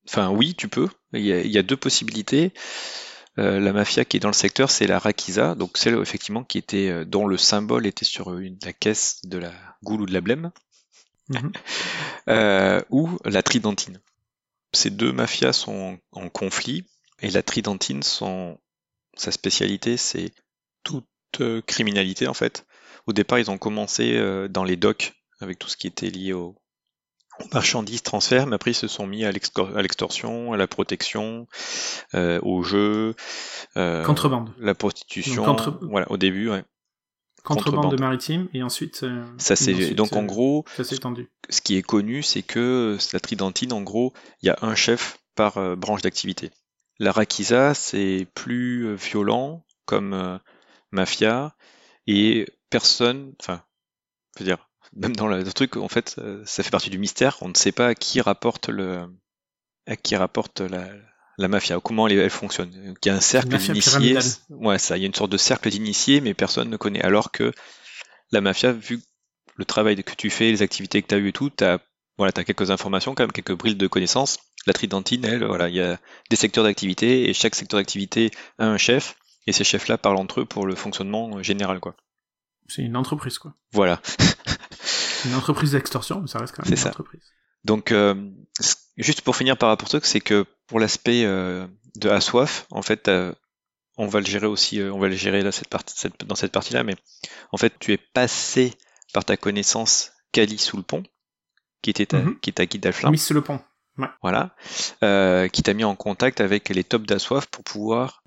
Enfin, 0.09 0.31
oui, 0.31 0.55
tu 0.55 0.69
peux. 0.69 0.89
Il 1.13 1.25
y 1.25 1.33
a, 1.33 1.41
il 1.41 1.51
y 1.51 1.59
a 1.59 1.63
deux 1.63 1.77
possibilités. 1.77 2.53
Euh, 3.39 3.59
la 3.59 3.73
mafia 3.73 4.05
qui 4.05 4.17
est 4.17 4.21
dans 4.21 4.29
le 4.29 4.35
secteur, 4.35 4.71
c'est 4.71 4.87
la 4.87 4.99
Rakiza, 4.99 5.55
donc 5.57 5.77
celle 5.77 6.01
effectivement 6.01 6.45
qui 6.45 6.59
était 6.59 6.89
euh, 6.89 7.05
dont 7.05 7.27
le 7.27 7.37
symbole 7.37 7.87
était 7.87 8.05
sur 8.05 8.39
une, 8.39 8.59
la 8.65 8.73
caisse 8.73 9.21
de 9.25 9.39
la 9.39 9.53
goule 9.83 10.03
ou 10.03 10.07
de 10.07 10.13
la 10.13 10.21
blême, 10.21 10.53
mhm. 11.31 11.53
euh, 12.29 12.81
ou 12.91 13.19
la 13.25 13.43
Tridentine. 13.43 14.01
Ces 14.73 14.91
deux 14.91 15.13
mafias 15.13 15.53
sont 15.53 15.99
en, 16.13 16.29
conflit 16.29 16.87
et 17.21 17.31
la 17.31 17.43
Tridentine, 17.43 18.03
son, 18.03 18.59
sa 19.17 19.33
spécialité, 19.33 19.97
c'est 19.97 20.33
toute 20.85 21.07
criminalité 21.67 22.29
en 22.29 22.35
fait. 22.35 22.65
Au 23.07 23.13
départ, 23.13 23.39
ils 23.39 23.51
ont 23.51 23.59
commencé 23.59 24.17
euh, 24.17 24.49
dans 24.49 24.65
les 24.65 24.77
docks 24.77 25.13
avec 25.41 25.59
tout 25.59 25.69
ce 25.69 25.77
qui 25.77 25.87
était 25.87 26.11
lié 26.11 26.33
au, 26.33 26.57
marchandises, 27.53 28.03
transfert, 28.03 28.47
mais 28.47 28.55
après 28.55 28.73
ils 28.73 28.77
se 28.77 28.89
sont 28.89 29.07
mis 29.07 29.25
à 29.25 29.33
l'extorsion, 29.33 30.53
à 30.53 30.57
la 30.57 30.67
protection, 30.67 31.47
euh, 32.15 32.41
au 32.43 32.63
jeu, 32.63 33.15
euh, 33.77 34.05
contrebande, 34.05 34.51
la 34.59 34.75
prostitution. 34.75 35.57
Voilà, 35.83 36.11
au 36.11 36.17
début, 36.17 36.51
ouais. 36.51 36.65
Contrebande, 37.43 37.95
de 37.95 38.01
maritime 38.01 38.49
et 38.55 38.63
ensuite. 38.63 39.05
ça 39.37 39.55
c'est 39.55 39.91
donc 39.91 40.15
en 40.15 40.23
gros. 40.23 40.65
Ce 41.51 41.61
qui 41.61 41.77
est 41.77 41.83
connu, 41.83 42.23
c'est 42.23 42.43
que 42.43 42.97
la 43.13 43.21
tridentine, 43.21 43.73
en 43.75 43.83
gros, 43.83 44.15
il 44.43 44.47
y 44.47 44.51
a 44.51 44.57
un 44.63 44.75
chef 44.75 45.19
par 45.35 45.77
branche 45.77 46.01
d'activité. 46.01 46.51
La 46.99 47.13
Rakiza, 47.13 47.75
c'est 47.75 48.27
plus 48.35 48.95
violent 48.95 49.67
comme 49.85 50.41
mafia 50.91 51.55
et 52.07 52.47
personne, 52.71 53.35
enfin, 53.41 53.63
je 54.37 54.43
veux 54.43 54.47
dire, 54.47 54.71
même 54.97 55.17
dans 55.17 55.27
le 55.27 55.45
truc, 55.53 55.77
en 55.77 55.89
fait, 55.89 56.17
euh, 56.19 56.43
ça 56.45 56.63
fait 56.63 56.71
partie 56.71 56.91
du 56.91 56.99
mystère. 56.99 57.39
On 57.41 57.49
ne 57.49 57.55
sait 57.55 57.73
pas 57.73 57.89
à 57.89 57.95
qui 57.95 58.21
rapporte 58.21 58.69
le, 58.69 59.09
à 59.87 59.97
qui 59.97 60.17
rapporte 60.17 60.61
la, 60.61 60.89
la 61.39 61.49
mafia, 61.49 61.79
comment 61.83 62.07
elle, 62.09 62.31
fonctionne. 62.31 62.71
Il 62.75 63.09
y 63.09 63.11
a 63.11 63.15
un 63.15 63.21
cercle 63.21 63.57
d'initiés. 63.57 64.19
Ouais, 64.51 64.79
ça, 64.79 64.97
il 64.97 65.01
y 65.01 65.05
a 65.05 65.07
une 65.07 65.15
sorte 65.15 65.33
de 65.33 65.37
cercle 65.37 65.71
d'initiés, 65.71 66.21
mais 66.21 66.35
personne 66.35 66.71
ne 66.71 66.77
connaît. 66.77 67.03
Alors 67.03 67.33
que 67.33 67.53
la 68.31 68.41
mafia, 68.41 68.73
vu 68.73 69.01
le 69.57 69.65
travail 69.65 70.03
que 70.03 70.15
tu 70.15 70.31
fais, 70.31 70.51
les 70.51 70.63
activités 70.63 71.03
que 71.03 71.09
tu 71.09 71.15
as 71.15 71.19
eues 71.19 71.29
et 71.29 71.33
tout, 71.33 71.51
tu 71.51 71.65
as, 71.65 71.81
voilà, 72.17 72.33
as 72.37 72.45
quelques 72.45 72.71
informations, 72.71 73.15
quand 73.15 73.25
même, 73.25 73.33
quelques 73.33 73.57
brilles 73.57 73.77
de 73.77 73.87
connaissances. 73.87 74.39
La 74.67 74.73
Tridentine, 74.73 75.25
elle, 75.25 75.45
voilà, 75.45 75.69
il 75.69 75.75
y 75.75 75.81
a 75.81 75.99
des 76.31 76.37
secteurs 76.37 76.65
d'activité 76.65 77.29
et 77.29 77.35
chaque 77.35 77.55
secteur 77.55 77.79
d'activité 77.79 78.31
a 78.59 78.67
un 78.67 78.79
chef 78.79 79.17
et 79.47 79.53
ces 79.53 79.65
chefs-là 79.65 79.99
parlent 79.99 80.17
entre 80.17 80.41
eux 80.41 80.47
pour 80.47 80.67
le 80.67 80.75
fonctionnement 80.75 81.43
général, 81.43 81.81
quoi. 81.81 81.97
C'est 82.67 82.83
une 82.83 82.97
entreprise, 82.97 83.39
quoi. 83.39 83.55
Voilà. 83.73 84.01
une 85.25 85.35
entreprise 85.35 85.73
d'extorsion, 85.73 86.21
mais 86.21 86.27
ça 86.27 86.39
reste 86.39 86.55
quand 86.55 86.69
même 86.69 86.79
une 86.79 86.89
entreprise. 86.89 87.23
Donc, 87.65 87.93
euh, 87.93 88.15
juste 88.97 89.23
pour 89.23 89.37
finir 89.37 89.57
par 89.57 89.71
rapport 89.71 89.89
à 89.95 90.01
c'est 90.03 90.21
que 90.21 90.45
pour 90.67 90.81
l'aspect 90.81 91.25
euh, 91.25 91.67
de 91.97 92.11
Assoif, 92.11 92.67
en 92.71 92.83
fait, 92.83 93.09
euh, 93.09 93.33
on 93.97 94.07
va 94.07 94.21
le 94.21 94.27
gérer 94.27 94.47
aussi, 94.47 94.81
on 94.83 94.99
va 94.99 95.09
le 95.09 95.17
gérer 95.17 95.43
là, 95.43 95.51
cette 95.51 95.69
partie, 95.69 95.95
cette, 95.97 96.25
dans 96.27 96.35
cette 96.35 96.53
partie-là, 96.53 96.85
mais 96.85 96.97
en 97.53 97.57
fait, 97.57 97.73
tu 97.79 97.93
es 97.93 97.99
passé 97.99 98.75
par 99.13 99.25
ta 99.25 99.37
connaissance 99.37 100.13
Kali 100.33 100.59
sous 100.59 100.77
le 100.77 100.83
pont, 100.83 101.03
qui 101.81 101.91
était 101.91 102.07
ta, 102.07 102.19
mm-hmm. 102.19 102.41
qui 102.41 102.51
est 102.51 102.55
ta 102.55 102.67
guide 102.67 102.83
d'Alflin. 102.83 103.11
Mis 103.11 103.19
sous 103.19 103.35
le 103.35 103.43
pont. 103.43 103.61
Ouais. 103.97 104.09
Voilà. 104.23 104.57
qui 105.49 105.63
t'a 105.63 105.73
mis 105.73 105.85
en 105.85 105.95
contact 105.95 106.41
avec 106.41 106.69
les 106.69 106.83
tops 106.83 107.07
d'Assoif 107.07 107.47
pour 107.47 107.63
pouvoir 107.63 108.25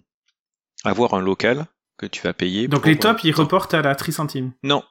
avoir 0.86 1.14
un 1.14 1.20
local 1.20 1.68
que 1.98 2.06
tu 2.06 2.22
vas 2.22 2.34
payer. 2.34 2.68
Donc 2.68 2.86
les 2.86 2.98
tops, 2.98 3.24
ils 3.24 3.34
reportent 3.34 3.74
à 3.74 3.82
la 3.82 3.96
tricentime 3.96 4.54
Non. 4.64 4.84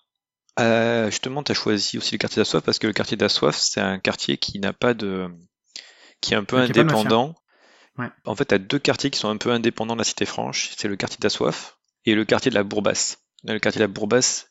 Euh, 0.58 1.10
justement, 1.10 1.42
tu 1.42 1.52
as 1.52 1.54
choisi 1.54 1.98
aussi 1.98 2.12
le 2.12 2.18
quartier 2.18 2.40
d'Assoif 2.40 2.62
parce 2.62 2.78
que 2.78 2.86
le 2.86 2.92
quartier 2.92 3.16
d'Assoif, 3.16 3.56
c'est 3.56 3.80
un 3.80 3.98
quartier 3.98 4.38
qui 4.38 4.58
n'a 4.58 4.72
pas 4.72 4.94
de. 4.94 5.28
qui 6.20 6.34
est 6.34 6.36
un 6.36 6.44
peu 6.44 6.56
indépendant. 6.56 7.34
Ouais. 7.98 8.08
En 8.24 8.34
fait, 8.34 8.46
tu 8.46 8.54
as 8.54 8.58
deux 8.58 8.78
quartiers 8.78 9.10
qui 9.10 9.18
sont 9.18 9.28
un 9.28 9.36
peu 9.36 9.50
indépendants 9.50 9.94
de 9.94 10.00
la 10.00 10.04
Cité 10.04 10.26
Franche. 10.26 10.70
C'est 10.76 10.88
le 10.88 10.96
quartier 10.96 11.18
d'Assoif 11.20 11.78
et 12.04 12.14
le 12.14 12.24
quartier 12.24 12.50
de 12.50 12.54
la 12.54 12.62
Bourbasse. 12.62 13.18
Dans 13.44 13.52
le 13.52 13.58
quartier 13.58 13.78
de 13.78 13.84
la 13.84 13.88
Bourbasse, 13.88 14.50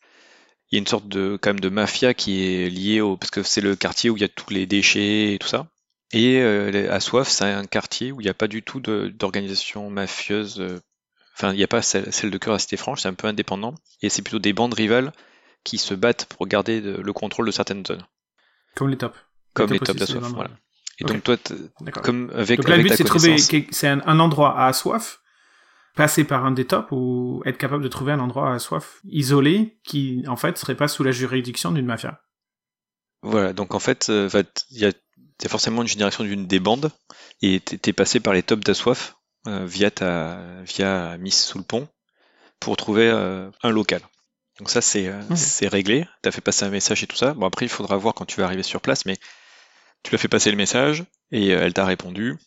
il 0.72 0.76
y 0.76 0.78
a 0.78 0.80
une 0.80 0.88
sorte 0.88 1.08
de 1.08 1.38
quand 1.42 1.52
même 1.52 1.60
de 1.60 1.70
mafia 1.70 2.14
qui 2.14 2.44
est 2.44 2.70
liée 2.70 3.02
au 3.02 3.18
parce 3.18 3.32
que 3.32 3.44
c'est 3.44 3.62
le 3.62 3.76
quartier 3.76 4.10
où 4.10 4.18
il 4.18 4.22
y 4.22 4.26
a 4.26 4.30
tous 4.30 4.52
les 4.52 4.66
déchets 4.66 5.34
et 5.34 5.40
tout 5.40 5.48
ça. 5.48 5.68
Et 6.12 6.40
euh, 6.40 6.92
Assoif, 6.92 7.28
c'est 7.28 7.46
un 7.46 7.66
quartier 7.66 8.12
où 8.12 8.22
il 8.22 8.24
n'y 8.24 8.30
a 8.30 8.36
pas 8.36 8.48
du 8.48 8.64
tout 8.64 8.80
d'organisation 8.80 9.90
mafieuse 9.90 10.60
euh, 10.60 10.80
Enfin, 11.38 11.52
il 11.52 11.58
n'y 11.58 11.64
a 11.64 11.68
pas 11.68 11.82
celle, 11.82 12.32
de 12.32 12.38
cœur 12.38 12.54
à 12.54 12.60
Cité 12.60 12.78
Franche, 12.78 13.02
c'est 13.02 13.10
un 13.10 13.14
peu 13.14 13.28
indépendant. 13.28 13.76
Et 14.02 14.10
c'est 14.10 14.22
plutôt 14.22 14.40
des 14.40 14.54
bandes 14.54 14.74
rivales 14.74 15.12
qui 15.66 15.78
se 15.78 15.94
battent 15.94 16.26
pour 16.26 16.48
garder 16.48 16.80
le 16.80 17.14
contrôle 17.14 17.48
de 17.48 17.52
certaines 17.52 17.86
zones. 17.86 18.06
Comme 18.76 18.90
les 18.90 18.98
tops. 18.98 19.18
Comme 19.54 19.72
les, 19.72 19.80
tops 19.80 20.00
d'Assoif, 20.00 20.24
voilà. 20.34 20.52
Et 21.00 21.04
donc 21.04 21.24
toi, 21.24 21.36
comme 22.04 22.32
avec 22.34 22.60
Donc 22.60 22.70
là, 22.70 22.78
le 22.78 22.84
but 22.84 22.94
c'est 22.94 23.04
trouver, 23.04 23.38
c'est 23.38 23.88
un, 23.88 24.20
endroit 24.20 24.58
à 24.58 24.68
Assoif, 24.68 25.20
passer 25.96 26.24
par 26.24 26.46
un 26.46 26.52
des 26.52 26.66
tops 26.66 26.88
ou 26.92 27.42
être 27.46 27.58
capable 27.58 27.84
de 27.84 27.90
trouver 27.90 28.14
un 28.14 28.20
endroit 28.20 28.52
à 28.52 28.56
Assoif 28.56 29.02
isolé 29.06 29.78
qui, 29.84 30.24
en 30.28 30.38
fait, 30.38 30.58
serait 30.58 30.76
pas 30.76 30.88
sous 30.88 31.04
la 31.04 31.12
juridiction 31.12 31.72
d'une 31.72 31.86
mafia. 31.86 32.22
Voilà, 33.24 33.54
donc 33.54 33.74
en 33.74 33.80
fait, 33.80 34.10
euh, 34.10 34.30
il 34.70 34.80
y 34.80 34.86
a, 34.86 34.92
forcément 35.50 35.82
une 35.82 35.88
génération 35.88 36.24
d'une 36.24 36.48
des 36.48 36.60
bandes 36.60 36.92
et 37.42 37.60
t'es 37.60 37.92
passé 37.92 38.20
par 38.20 38.34
les 38.34 38.44
tops 38.44 38.64
d'Assoif 38.64 39.16
euh, 39.48 39.66
via 39.66 39.92
ta 39.92 40.62
via 40.64 41.18
Miss 41.18 41.46
sous 41.46 41.58
le 41.58 41.64
pont 41.64 41.88
pour 42.60 42.78
trouver 42.78 43.10
euh, 43.10 43.50
un 43.64 43.72
local. 43.72 44.02
Donc 44.60 44.70
ça 44.70 44.82
c'est 44.82 45.08
euh, 45.08 45.22
c'est 45.36 45.68
réglé. 45.68 46.08
Tu 46.24 46.30
as 46.30 46.32
fait 46.32 46.42
passer 46.42 46.66
un 46.66 46.70
message 46.70 47.04
et 47.04 47.08
tout 47.08 47.16
ça. 47.16 47.34
Bon 47.34 47.46
après 47.46 47.66
il 47.66 47.70
faudra 47.70 47.98
voir 47.98 48.14
quand 48.14 48.26
tu 48.26 48.40
vas 48.40 48.46
arriver 48.46 48.64
sur 48.64 48.82
place, 48.82 49.06
mais 49.06 49.18
tu 50.04 50.12
lui 50.12 50.16
as 50.16 50.20
fait 50.20 50.28
passer 50.28 50.52
le 50.52 50.58
message 50.58 51.04
et 51.32 51.50
elle 51.50 51.74
t'a 51.74 51.86
répondu. 51.86 52.38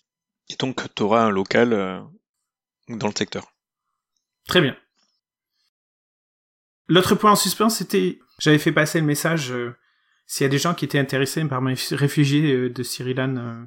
Et 0.48 0.56
donc 0.56 0.82
tu 0.94 1.02
auras 1.02 1.22
un 1.22 1.30
local 1.30 1.70
dans 2.88 3.06
le 3.06 3.14
secteur. 3.16 3.52
Très 4.46 4.60
bien. 4.60 4.76
L'autre 6.86 7.14
point 7.14 7.32
en 7.32 7.36
suspens, 7.36 7.68
c'était, 7.68 8.18
j'avais 8.38 8.58
fait 8.58 8.72
passer 8.72 8.98
le 8.98 9.04
message 9.04 9.52
s'il 10.26 10.44
y 10.44 10.46
a 10.46 10.48
des 10.48 10.58
gens 10.58 10.72
qui 10.72 10.86
étaient 10.86 10.98
intéressés 10.98 11.44
par 11.44 11.60
mes 11.60 11.74
réfugiés 11.90 12.70
de 12.70 12.82
Cyrilan 12.82 13.66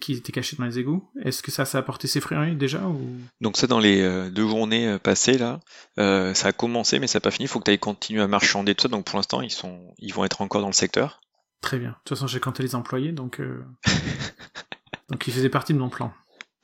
qui 0.00 0.12
étaient 0.12 0.32
cachés 0.32 0.56
dans 0.56 0.64
les 0.64 0.78
égouts. 0.78 1.10
Est-ce 1.22 1.42
que 1.42 1.50
ça, 1.50 1.64
ça 1.64 1.78
a 1.78 1.80
apporté 1.80 2.06
ses 2.06 2.20
fruits 2.20 2.54
déjà 2.56 2.82
ou... 2.86 3.18
Donc 3.40 3.56
ça, 3.56 3.66
dans 3.66 3.78
les 3.78 4.02
euh, 4.02 4.30
deux 4.30 4.46
journées 4.46 4.88
euh, 4.88 4.98
passées 4.98 5.38
là, 5.38 5.60
euh, 5.98 6.34
ça 6.34 6.48
a 6.48 6.52
commencé, 6.52 6.98
mais 6.98 7.06
ça 7.06 7.18
n'a 7.18 7.22
pas 7.22 7.30
fini. 7.30 7.44
Il 7.44 7.48
faut 7.48 7.58
que 7.58 7.64
tu 7.64 7.70
ailles 7.70 7.78
continuer 7.78 8.22
à 8.22 8.28
marchander 8.28 8.74
tout 8.74 8.82
ça. 8.82 8.88
Donc 8.88 9.06
pour 9.06 9.16
l'instant, 9.16 9.40
ils 9.40 9.50
sont, 9.50 9.94
ils 9.98 10.12
vont 10.12 10.24
être 10.24 10.42
encore 10.42 10.60
dans 10.60 10.68
le 10.68 10.74
secteur. 10.74 11.20
Très 11.62 11.78
bien. 11.78 11.90
De 11.90 11.94
toute 12.04 12.10
façon, 12.10 12.26
j'ai 12.26 12.40
compté 12.40 12.62
les 12.62 12.74
employés, 12.74 13.12
donc 13.12 13.40
donc 15.10 15.26
ils 15.26 15.32
faisaient 15.32 15.48
partie 15.48 15.72
de 15.72 15.78
mon 15.78 15.88
plan. 15.88 16.12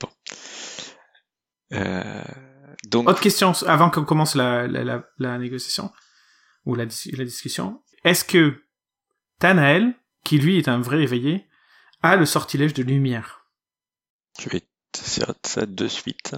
Bon. 0.00 0.08
Donc... 2.88 3.08
Autre 3.08 3.20
question 3.20 3.52
avant 3.66 3.88
qu'on 3.88 4.04
commence 4.04 4.34
la, 4.34 4.66
la, 4.66 5.04
la, 5.18 5.38
négociation 5.38 5.90
ou 6.66 6.74
la, 6.74 6.84
la 6.84 7.24
discussion. 7.24 7.82
Est-ce 8.04 8.24
que 8.24 8.62
Tanael, 9.38 9.94
qui 10.24 10.38
lui 10.38 10.58
est 10.58 10.68
un 10.68 10.80
vrai 10.80 11.02
éveillé, 11.02 11.48
a 12.02 12.16
le 12.16 12.26
sortilège 12.26 12.74
de 12.74 12.82
lumière. 12.82 13.46
Je 14.40 14.48
vais 14.48 14.62
ça 14.94 15.66
de 15.66 15.88
suite. 15.88 16.34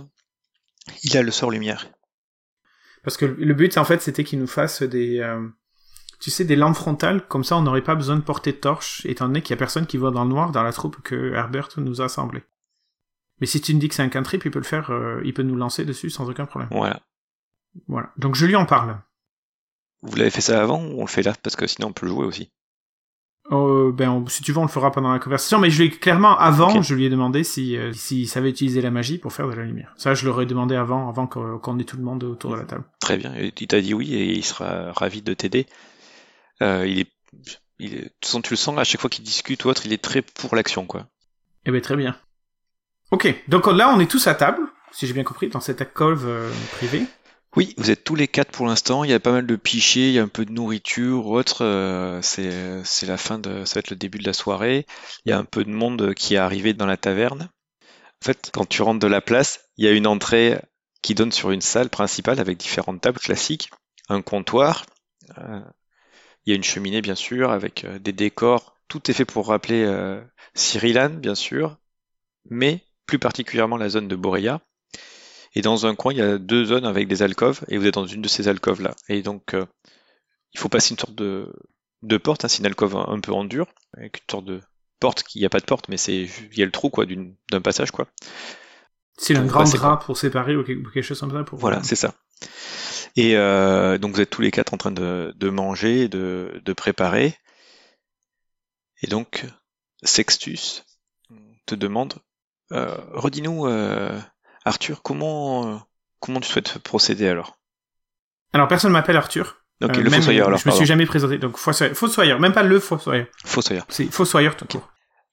Il 1.03 1.17
a 1.17 1.23
le 1.23 1.31
sort 1.31 1.51
lumière. 1.51 1.91
Parce 3.03 3.17
que 3.17 3.25
le 3.25 3.55
but, 3.55 3.77
en 3.79 3.85
fait, 3.85 4.01
c'était 4.01 4.25
qu'il 4.25 4.39
nous 4.39 4.47
fasse 4.47 4.83
des, 4.83 5.21
euh, 5.21 5.47
tu 6.21 6.31
sais, 6.31 6.45
des 6.45 6.57
lampes 6.57 6.77
frontales, 6.77 7.27
comme 7.29 7.45
ça 7.45 7.57
on 7.57 7.63
n'aurait 7.63 7.83
pas 7.83 7.95
besoin 7.95 8.17
de 8.17 8.23
porter 8.23 8.53
de 8.53 8.57
torche, 8.57 9.05
étant 9.07 9.27
donné 9.27 9.43
qu'il 9.43 9.51
y 9.51 9.55
a 9.55 9.59
personne 9.59 9.87
qui 9.87 9.99
voit 9.99 10.11
dans 10.11 10.25
le 10.25 10.31
noir 10.31 10.53
dans 10.53 10.63
la 10.63 10.73
troupe 10.73 11.03
que 11.03 11.35
Herbert 11.35 11.69
nous 11.77 12.01
a 12.01 12.07
assemblé. 12.07 12.43
Mais 13.41 13.47
si 13.47 13.61
tu 13.61 13.75
me 13.75 13.81
dis 13.81 13.89
que 13.89 13.95
c'est 13.95 14.03
un 14.03 14.09
cantrip, 14.09 14.45
il 14.45 14.51
peut 14.51 14.59
le 14.59 14.65
faire, 14.65 14.91
euh, 14.91 15.21
il 15.25 15.35
peut 15.35 15.43
nous 15.43 15.57
lancer 15.57 15.85
dessus 15.85 16.09
sans 16.09 16.29
aucun 16.31 16.47
problème. 16.47 16.69
Voilà. 16.71 17.03
Voilà. 17.89 18.13
Donc 18.17 18.37
je 18.37 18.47
lui 18.47 18.57
en 18.57 18.65
parle. 18.65 19.01
Vous 20.03 20.17
l'avez 20.17 20.31
fait 20.31 20.41
ça 20.41 20.63
avant 20.63 20.83
ou 20.83 20.99
on 20.99 21.03
le 21.03 21.09
fait 21.09 21.23
là? 21.23 21.35
Parce 21.43 21.57
que 21.57 21.67
sinon 21.67 21.89
on 21.89 21.93
peut 21.93 22.07
le 22.07 22.13
jouer 22.13 22.25
aussi. 22.25 22.53
Euh, 23.53 23.93
ben, 23.93 24.09
on- 24.09 24.27
si 24.27 24.43
tu 24.43 24.53
veux, 24.53 24.59
on 24.59 24.63
le 24.63 24.69
fera 24.69 24.91
pendant 24.91 25.13
la 25.13 25.19
conversation, 25.19 25.59
mais 25.59 25.69
je 25.71 25.83
lui 25.83 25.89
ai 25.89 25.91
clairement, 25.91 26.39
avant, 26.39 26.81
je 26.81 26.95
lui 26.95 27.05
ai 27.05 27.11
demandé 27.11 27.45
si, 27.45 27.77
euh, 27.77 27.93
s'il 27.93 28.27
savait 28.27 28.49
utiliser 28.49 28.81
la 28.81 28.91
magie 28.91 29.19
pour 29.19 29.33
faire 29.35 29.47
de 29.49 29.53
la 29.53 29.65
lumière. 29.65 29.93
Ça, 29.99 30.15
je 30.15 30.25
l'aurais 30.27 30.47
demandé 30.47 30.75
avant, 30.77 31.09
avant 31.11 31.27
qu'on 31.27 31.79
ait 31.79 31.85
tout 31.85 31.99
le 31.99 32.03
monde 32.03 32.25
autour 32.25 32.53
de 32.53 32.57
la 32.57 32.65
table. 32.65 32.85
Très 33.01 33.19
bien. 33.19 33.35
Il 33.37 33.67
t'a 33.67 33.81
dit 33.83 33.93
oui 33.93 34.15
et 34.15 34.33
il 34.33 34.45
sera 34.45 34.93
ravi 34.93 35.21
de 35.21 35.35
t'aider. 35.35 35.67
Euh, 36.63 36.87
il 36.87 37.01
est, 37.01 37.09
il 37.79 37.95
est, 37.95 38.13
tu 38.21 38.51
le 38.51 38.57
sens 38.57 38.79
à 38.79 38.85
chaque 38.85 39.01
fois 39.03 39.11
qu'il 39.11 39.25
discute 39.25 39.65
ou 39.67 39.69
autre, 39.69 39.83
il 39.85 39.93
est 39.93 40.03
très 40.03 40.23
pour 40.23 40.57
l'action, 40.57 40.87
quoi. 40.87 41.07
Eh 41.67 41.71
ben, 41.71 41.83
très 41.83 41.97
bien. 41.97 42.17
Ok. 43.11 43.35
Donc 43.49 43.67
là, 43.67 43.93
on 43.95 44.01
est 44.01 44.11
tous 44.11 44.27
à 44.27 44.35
table, 44.35 44.63
si 44.91 45.07
j'ai 45.07 45.13
bien 45.13 45.23
compris, 45.25 45.49
dans 45.49 45.61
cette 45.61 45.83
alcôve 45.83 46.25
euh, 46.27 46.51
privée. 46.77 47.05
Oui, 47.57 47.75
vous 47.79 47.91
êtes 47.91 48.03
tous 48.05 48.17
les 48.17 48.27
quatre 48.29 48.51
pour 48.51 48.67
l'instant. 48.67 49.05
Il 49.05 49.11
y 49.11 49.15
a 49.15 49.21
pas 49.21 49.31
mal 49.33 49.47
de 49.47 49.57
pichets, 49.57 50.09
il 50.09 50.13
y 50.13 50.19
a 50.19 50.23
un 50.23 50.29
peu 50.29 50.45
de 50.45 50.53
nourriture 50.53 51.27
ou 51.27 51.37
autre. 51.37 51.65
euh, 51.65 52.21
c'est, 52.23 53.07
la 53.07 53.17
fin 53.17 53.39
de, 53.39 53.65
ça 53.65 53.75
va 53.75 53.79
être 53.81 53.91
le 53.91 53.97
début 53.97 54.19
de 54.19 54.27
la 54.27 54.33
soirée. 54.33 54.87
Il 55.25 55.31
y 55.31 55.33
a 55.33 55.39
un 55.39 55.45
peu 55.45 55.65
de 55.65 55.71
monde 55.71 56.15
qui 56.15 56.35
est 56.35 56.39
arrivé 56.39 56.75
dans 56.75 56.87
la 56.87 56.97
taverne. 56.97 57.49
En 58.23 58.25
fait, 58.27 58.51
quand 58.55 58.67
tu 58.69 58.83
rentres 58.83 59.01
de 59.01 59.07
la 59.07 59.21
place, 59.21 59.69
il 59.77 59.85
y 59.85 59.89
a 59.89 59.93
une 59.93 60.07
entrée 60.07 60.61
qui 61.03 61.15
donne 61.15 61.33
sur 61.33 61.51
une 61.51 61.61
salle 61.61 61.91
principale 61.91 62.41
avec 62.41 62.59
différentes 62.59 63.01
tables 63.01 63.21
classiques, 63.21 63.71
un 64.09 64.23
comptoir. 64.23 64.87
euh, 65.39 65.61
il 66.47 66.51
y 66.51 66.53
a 66.55 66.57
une 66.57 66.65
cheminée 66.65 67.03
bien 67.03 67.15
sûr 67.15 67.51
avec 67.51 67.85
euh, 67.85 67.99
des 67.99 68.13
décors. 68.13 68.77
Tout 68.89 69.11
est 69.11 69.15
fait 69.15 69.25
pour 69.25 69.49
rappeler 69.49 69.85
euh, 69.85 70.23
bien 71.21 71.35
sûr, 71.35 71.77
mais 72.51 72.85
plus 73.07 73.19
particulièrement 73.19 73.77
la 73.77 73.89
zone 73.89 74.09
de 74.09 74.17
Boréa. 74.17 74.61
Et 75.55 75.63
dans 75.63 75.87
un 75.87 75.95
coin, 75.95 76.13
il 76.13 76.19
y 76.19 76.23
a 76.23 76.39
deux 76.39 76.65
zones 76.65 76.85
avec 76.85 77.09
des 77.09 77.23
alcôves, 77.23 77.61
et 77.69 77.79
vous 77.79 77.87
êtes 77.87 77.95
dans 77.95 78.07
une 78.07 78.23
de 78.23 78.29
ces 78.29 78.49
alcôves-là. 78.49 78.95
Et 79.09 79.23
donc, 79.23 79.55
euh, 79.55 79.67
il 80.53 80.61
faut 80.61 80.69
passer 80.69 80.93
une 80.93 80.99
sorte 80.99 81.15
de, 81.15 81.53
de 82.03 82.17
porte, 82.17 82.45
hein, 82.45 82.49
c'est 82.49 82.59
une 82.59 82.67
alcôve 82.67 82.97
un, 82.97 83.07
un 83.09 83.21
peu 83.21 83.33
en 83.33 83.45
dur, 83.45 83.67
avec 83.97 84.19
une 84.19 84.31
sorte 84.31 84.45
de 84.47 84.61
porte 85.01 85.23
qui, 85.23 85.39
n'y 85.39 85.47
a 85.47 85.51
pas 85.51 85.61
de 85.61 85.65
porte, 85.65 85.89
mais 85.89 85.97
c'est, 85.97 86.23
il 86.25 86.59
y 86.59 86.63
a 86.63 86.67
le 86.67 86.73
trou, 86.73 86.91
quoi, 86.91 87.07
d'un 87.07 87.61
passage, 87.61 87.91
quoi. 87.91 88.09
C'est 89.17 89.37
un 89.37 89.47
grand 89.47 89.63
drap 89.63 89.99
pour 90.05 90.17
séparer 90.17 90.57
ou 90.57 90.65
quelque 90.65 90.89
ou 90.89 90.91
quelque 90.91 91.05
chose 91.05 91.21
comme 91.21 91.31
ça. 91.31 91.45
Pour... 91.45 91.59
Voilà, 91.59 91.83
c'est 91.85 91.95
ça. 91.95 92.15
Et 93.15 93.37
euh, 93.37 93.97
donc, 93.97 94.13
vous 94.13 94.21
êtes 94.21 94.31
tous 94.31 94.43
les 94.43 94.51
quatre 94.51 94.75
en 94.75 94.77
train 94.77 94.91
de, 94.91 95.33
de 95.37 95.51
manger, 95.51 96.09
de, 96.09 96.61
de 96.65 96.73
préparer. 96.73 97.37
Et 99.03 99.07
donc, 99.07 99.47
Sextus 100.03 100.85
te 101.67 101.77
demande, 101.77 102.15
euh, 102.73 102.97
redis-nous, 103.13 103.67
euh, 103.67 104.19
Arthur, 104.65 105.03
comment, 105.03 105.67
euh, 105.75 105.77
comment 106.21 106.41
tu 106.41 106.49
souhaites 106.49 106.79
procéder 106.79 107.29
alors? 107.29 107.59
Alors, 108.53 108.69
personne 108.69 108.93
m'appelle 108.93 109.17
Arthur. 109.17 109.57
Ok, 109.83 109.91
Euh, 109.91 110.03
le 110.03 110.11
même, 110.11 110.21
fossoyeur 110.21 110.47
alors. 110.47 110.59
Je 110.59 110.69
me 110.69 110.75
suis 110.75 110.87
jamais 110.87 111.07
présenté. 111.07 111.39
Donc, 111.39 111.57
fossoyeur, 111.57 111.97
fossoyeur, 111.97 112.41
même 112.41 112.53
pas 112.53 112.63
le 112.63 112.79
fossoyeur. 112.79 113.27
Fossoyeur. 113.45 113.85
C'est 113.89 114.07
fossoyeur 114.13 114.57
tout 114.57 114.65
Ok. 114.65 114.71
court. 114.73 114.89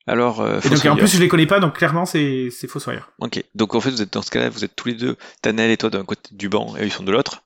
Alors, 0.08 0.42
euh, 0.42 0.60
Et 0.64 0.70
donc, 0.70 0.84
en 0.86 0.96
plus, 0.96 1.14
je 1.16 1.20
les 1.20 1.28
connais 1.28 1.46
pas, 1.46 1.60
donc 1.60 1.78
clairement, 1.78 2.06
c'est 2.06 2.50
fossoyeur. 2.68 3.12
Ok. 3.20 3.44
Donc 3.54 3.76
en 3.76 3.80
fait, 3.80 3.92
vous 3.92 4.02
êtes 4.02 4.12
dans 4.14 4.24
ce 4.24 4.32
cas-là, 4.32 4.50
vous 4.50 4.66
êtes 4.66 4.76
tous 4.76 4.88
les 4.88 4.96
deux, 4.96 5.16
Tanel 5.44 5.70
et 5.70 5.78
toi 5.78 5.92
d'un 5.92 6.04
côté 6.04 6.30
du 6.34 6.50
banc 6.50 6.76
et 6.78 6.84
ils 6.86 6.92
sont 6.92 7.04
de 7.04 7.12
l'autre. 7.12 7.44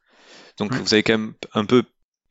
Donc 0.57 0.73
vous 0.73 0.93
avez 0.93 1.03
quand 1.03 1.13
même 1.17 1.33
un 1.53 1.65
peu 1.65 1.83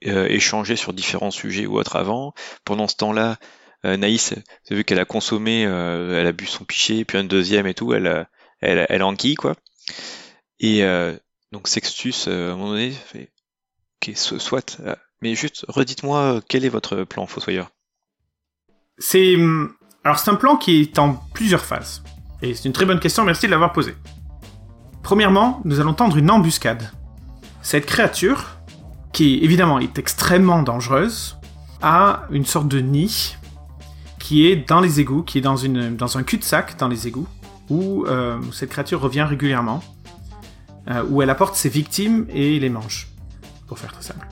euh, 0.07 0.27
échangé 0.29 0.77
sur 0.77 0.95
différents 0.95 1.31
sujets 1.31 1.67
ou 1.67 1.79
autres 1.79 1.97
avant. 1.97 2.33
Pendant 2.65 2.89
ce 2.89 2.97
temps-là, 2.97 3.37
euh, 3.85 3.99
Naïs, 3.99 4.33
vous 4.33 4.41
avez 4.71 4.77
vu 4.77 4.85
qu'elle 4.85 4.99
a 4.99 5.05
consommé, 5.05 5.61
elle 5.61 6.27
a 6.27 6.33
bu 6.33 6.47
son 6.47 6.65
pichet, 6.65 7.05
puis 7.05 7.19
un 7.19 7.25
deuxième 7.25 7.67
et 7.67 7.75
tout, 7.75 7.93
elle, 7.93 8.07
a- 8.07 8.27
elle, 8.65 8.87
elle 8.89 9.03
enquille 9.03 9.35
quoi. 9.35 9.55
Et 10.61 10.83
euh, 10.85 11.17
donc 11.53 11.69
Sextus, 11.69 12.27
euh, 12.29 12.51
à 12.51 12.53
un 12.53 12.57
moment 12.57 12.71
donné, 12.71 12.91
fait, 12.91 13.31
ok, 14.03 14.17
so- 14.17 14.39
soit. 14.39 14.79
euh, 14.81 14.95
mais 15.23 15.35
juste, 15.35 15.65
redites-moi 15.69 16.41
quel 16.49 16.65
est 16.65 16.69
votre 16.69 17.05
plan, 17.05 17.27
Fossoyeur? 17.27 17.71
C'est 18.99 19.37
hum, 19.37 19.75
alors 20.05 20.19
c'est 20.19 20.31
un 20.31 20.37
plan 20.37 20.57
qui 20.57 20.81
est 20.83 20.99
en 20.99 21.15
plusieurs 21.33 21.65
phases. 21.65 22.03
Et 22.43 22.55
c'est 22.55 22.65
une 22.67 22.73
très 22.73 22.85
bonne 22.85 23.01
question, 23.01 23.25
merci 23.25 23.47
de 23.47 23.51
l'avoir 23.51 23.73
posée. 23.73 23.95
Premièrement, 25.03 25.61
nous 25.65 25.81
allons 25.81 25.95
tendre 25.95 26.17
une 26.17 26.31
embuscade. 26.31 26.91
Cette 27.63 27.87
créature, 27.87 28.57
qui 29.13 29.39
évidemment 29.43 29.79
est 29.79 29.99
extrêmement 29.99 30.63
dangereuse, 30.63 31.37
a 31.81 32.27
une 32.31 32.45
sorte 32.45 32.69
de 32.69 32.81
nid 32.81 33.37
qui 34.19 34.47
est 34.47 34.57
dans 34.57 34.81
les 34.81 35.01
égouts, 35.01 35.23
qui 35.23 35.39
est 35.39 35.43
dans, 35.43 35.57
une, 35.57 35.97
dans 35.97 36.17
un 36.19 36.23
cul-de-sac 36.23 36.77
dans 36.79 36.89
les 36.89 37.07
égouts, 37.07 37.29
où 37.71 38.05
euh, 38.07 38.39
cette 38.53 38.71
créature 38.71 39.01
revient 39.01 39.23
régulièrement, 39.23 39.83
euh, 40.91 41.03
où 41.09 41.23
elle 41.23 41.31
apporte 41.31 41.57
ses 41.57 41.69
victimes 41.69 42.27
et 42.29 42.59
les 42.59 42.69
mange, 42.69 43.09
pour 43.67 43.79
faire 43.79 43.93
très 43.93 44.03
simple. 44.03 44.27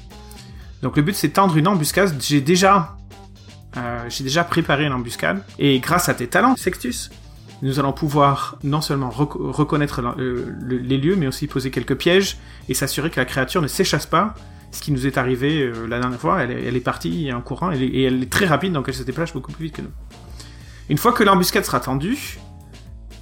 Donc 0.83 0.97
le 0.97 1.03
but 1.03 1.15
c'est 1.15 1.31
tendre 1.31 1.57
une 1.57 1.69
embuscade. 1.69 2.15
J'ai 2.21 2.41
déjà 2.41 2.97
euh, 3.77 4.09
déjà 4.21 4.45
préparé 4.45 4.85
une 4.85 4.93
embuscade, 4.93 5.43
et 5.59 5.79
grâce 5.81 6.09
à 6.09 6.15
tes 6.15 6.27
talents, 6.27 6.57
Sextus, 6.57 7.11
nous 7.63 7.79
allons 7.79 7.93
pouvoir 7.93 8.59
non 8.65 8.81
seulement 8.81 9.09
reco- 9.09 9.51
reconnaître 9.51 10.03
les 10.19 10.99
lieux, 10.99 11.17
mais 11.17 11.29
aussi 11.29 11.47
poser 11.47 11.71
quelques 11.71 11.97
pièges 11.97 12.39
et 12.69 12.75
s'assurer 12.75 13.09
que 13.09 13.21
la 13.21 13.25
créature 13.25 13.63
ne 13.63 13.69
s'échasse 13.69 14.07
pas. 14.07 14.35
Ce 14.73 14.81
qui 14.81 14.91
nous 14.91 15.07
est 15.07 15.17
arrivé 15.17 15.71
la 15.87 16.01
dernière 16.01 16.19
fois, 16.19 16.43
elle 16.43 16.51
est, 16.51 16.65
elle 16.65 16.77
est 16.77 16.81
partie 16.81 17.31
en 17.33 17.41
courant 17.41 17.71
et 17.73 18.03
elle 18.03 18.23
est 18.23 18.33
très 18.33 18.47
rapide, 18.47 18.73
donc 18.73 18.87
elle 18.89 18.95
se 18.95 19.03
déplace 19.03 19.33
beaucoup 19.33 19.53
plus 19.53 19.67
vite 19.67 19.77
que 19.77 19.83
nous. 19.83 19.93
Une 20.89 20.99
fois 20.99 21.13
que 21.13 21.23
l'embuscade 21.23 21.65
sera 21.65 21.79
tendue 21.79 22.39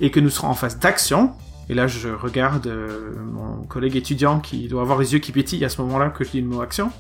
et 0.01 0.11
que 0.11 0.21
nous 0.21 0.31
serons 0.31 0.49
en 0.49 0.55
phase 0.55 0.79
d'action, 0.79 1.33
et 1.69 1.75
là 1.75 1.87
je 1.87 2.09
regarde 2.09 2.67
euh, 2.67 3.15
mon 3.23 3.63
collègue 3.65 3.97
étudiant 3.97 4.41
qui 4.41 4.69
doit 4.69 4.83
avoir 4.83 4.99
les 4.99 5.13
yeux 5.13 5.19
qui 5.19 5.33
pétillent 5.33 5.65
à 5.65 5.69
ce 5.69 5.81
moment-là 5.83 6.11
que 6.11 6.25
je 6.25 6.31
dis 6.31 6.41
le 6.41 6.47
mot 6.47 6.61
action. 6.61 6.91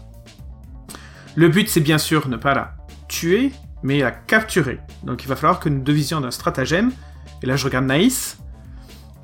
Le 1.35 1.49
but 1.49 1.69
c'est 1.69 1.81
bien 1.81 1.99
sûr 1.99 2.29
ne 2.29 2.37
pas 2.37 2.55
la 2.55 2.75
tuer, 3.09 3.53
mais 3.83 3.99
la 4.01 4.11
capturer. 4.11 4.81
Donc 5.05 5.25
il 5.25 5.29
va 5.29 5.37
falloir 5.37 5.61
que 5.61 5.69
nous 5.69 5.83
devisions 5.83 6.21
d'un 6.21 6.31
stratagème. 6.31 6.93
Et 7.43 7.47
là, 7.47 7.57
je 7.57 7.65
regarde 7.65 7.87
Naïs, 7.87 8.39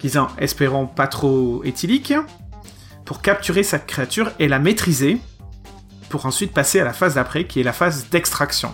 disant 0.00 0.28
espérons 0.38 0.86
pas 0.86 1.06
trop 1.06 1.62
éthylique, 1.64 2.14
pour 3.04 3.22
capturer 3.22 3.62
cette 3.62 3.86
créature 3.86 4.32
et 4.38 4.48
la 4.48 4.58
maîtriser, 4.58 5.18
pour 6.08 6.26
ensuite 6.26 6.52
passer 6.52 6.80
à 6.80 6.84
la 6.84 6.92
phase 6.92 7.14
d'après, 7.14 7.46
qui 7.46 7.60
est 7.60 7.62
la 7.62 7.72
phase 7.72 8.08
d'extraction. 8.10 8.72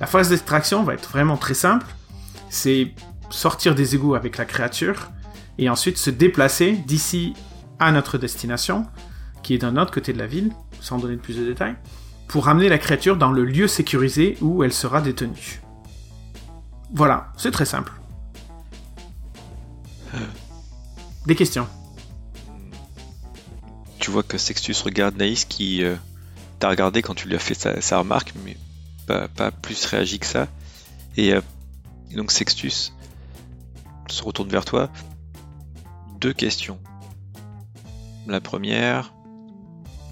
La 0.00 0.06
phase 0.06 0.28
d'extraction 0.30 0.82
va 0.82 0.94
être 0.94 1.10
vraiment 1.10 1.36
très 1.36 1.54
simple. 1.54 1.86
C'est 2.48 2.94
sortir 3.30 3.74
des 3.74 3.94
égouts 3.94 4.14
avec 4.14 4.38
la 4.38 4.44
créature 4.44 5.10
et 5.58 5.68
ensuite 5.68 5.98
se 5.98 6.10
déplacer 6.10 6.72
d'ici 6.72 7.34
à 7.78 7.92
notre 7.92 8.18
destination, 8.18 8.86
qui 9.42 9.54
est 9.54 9.58
d'un 9.58 9.76
autre 9.76 9.92
côté 9.92 10.12
de 10.12 10.18
la 10.18 10.26
ville, 10.26 10.52
sans 10.80 10.98
donner 10.98 11.16
de 11.16 11.20
plus 11.20 11.36
de 11.36 11.44
détails 11.44 11.76
pour 12.28 12.46
ramener 12.46 12.68
la 12.68 12.78
créature 12.78 13.16
dans 13.16 13.32
le 13.32 13.44
lieu 13.44 13.68
sécurisé 13.68 14.36
où 14.40 14.64
elle 14.64 14.72
sera 14.72 15.00
détenue. 15.00 15.62
Voilà, 16.92 17.32
c'est 17.36 17.50
très 17.50 17.64
simple. 17.64 17.92
Des 21.26 21.34
questions? 21.34 21.68
Tu 23.98 24.10
vois 24.10 24.22
que 24.22 24.38
Sextus 24.38 24.82
regarde 24.82 25.16
Naïs 25.16 25.44
qui 25.44 25.82
euh, 25.82 25.96
t'a 26.58 26.68
regardé 26.68 27.02
quand 27.02 27.14
tu 27.14 27.28
lui 27.28 27.34
as 27.34 27.40
fait 27.40 27.54
sa, 27.54 27.80
sa 27.80 27.98
remarque, 27.98 28.32
mais 28.44 28.56
pas, 29.06 29.28
pas 29.28 29.50
plus 29.50 29.84
réagi 29.86 30.18
que 30.18 30.26
ça. 30.26 30.48
Et, 31.16 31.32
euh, 31.32 31.40
et 32.10 32.16
donc 32.16 32.30
Sextus 32.30 32.92
se 34.08 34.22
retourne 34.22 34.48
vers 34.48 34.64
toi. 34.64 34.90
Deux 36.20 36.32
questions. 36.32 36.78
La 38.26 38.40
première, 38.40 39.12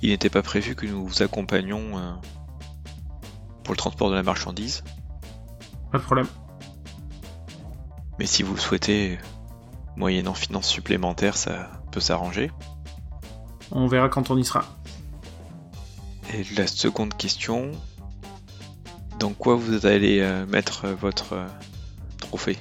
il 0.03 0.11
n'était 0.11 0.31
pas 0.31 0.43
prévu 0.43 0.75
que 0.75 0.87
nous 0.87 1.07
vous 1.07 1.23
accompagnions 1.23 1.99
euh, 1.99 2.13
pour 3.65 3.73
le 3.73 3.79
transport 3.79 4.11
de 4.11 4.15
la 4.15 4.23
marchandise, 4.23 4.85
Pas 5.91 5.99
de 5.99 6.03
problème. 6.03 6.27
mais 8.19 8.27
si 8.27 8.43
vous 8.43 8.55
le 8.55 8.61
souhaitez, 8.61 9.19
moyennant 9.97 10.35
finances 10.35 10.69
supplémentaires, 10.69 11.37
ça 11.37 11.71
peut 11.91 12.01
s'arranger. 12.01 12.51
On 13.71 13.87
verra 13.87 14.09
quand 14.09 14.31
on 14.31 14.37
y 14.37 14.45
sera. 14.45 14.65
Et 16.33 16.45
la 16.57 16.67
seconde 16.67 17.15
question, 17.17 17.73
dans 19.19 19.33
quoi 19.33 19.55
vous 19.57 19.87
allez 19.87 20.21
euh, 20.21 20.47
mettre 20.47 20.85
euh, 20.85 20.95
votre 20.95 21.33
euh, 21.35 21.47
trophée? 22.19 22.59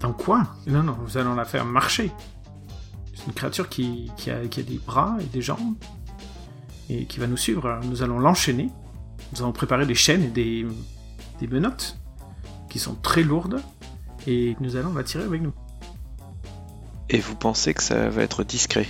Dans 0.00 0.12
quoi 0.12 0.46
Non, 0.66 0.82
non, 0.82 0.96
nous 1.02 1.18
allons 1.18 1.34
la 1.34 1.44
faire 1.44 1.64
marcher. 1.64 2.10
C'est 3.14 3.26
une 3.26 3.32
créature 3.32 3.68
qui, 3.68 4.10
qui, 4.16 4.30
a, 4.30 4.46
qui 4.46 4.60
a 4.60 4.62
des 4.62 4.78
bras 4.78 5.16
et 5.20 5.24
des 5.24 5.42
jambes 5.42 5.74
et 6.88 7.04
qui 7.04 7.20
va 7.20 7.26
nous 7.26 7.36
suivre. 7.36 7.80
Nous 7.84 8.02
allons 8.02 8.18
l'enchaîner. 8.18 8.70
Nous 9.32 9.42
allons 9.42 9.52
préparer 9.52 9.86
des 9.86 9.94
chaînes 9.94 10.24
et 10.24 10.30
des, 10.30 10.66
des 11.38 11.46
menottes 11.46 11.98
qui 12.68 12.78
sont 12.78 12.94
très 12.94 13.22
lourdes 13.22 13.62
et 14.26 14.56
nous 14.60 14.76
allons 14.76 14.94
la 14.94 15.04
tirer 15.04 15.24
avec 15.24 15.42
nous. 15.42 15.52
Et 17.10 17.18
vous 17.18 17.36
pensez 17.36 17.74
que 17.74 17.82
ça 17.82 18.08
va 18.08 18.22
être 18.22 18.44
discret 18.44 18.86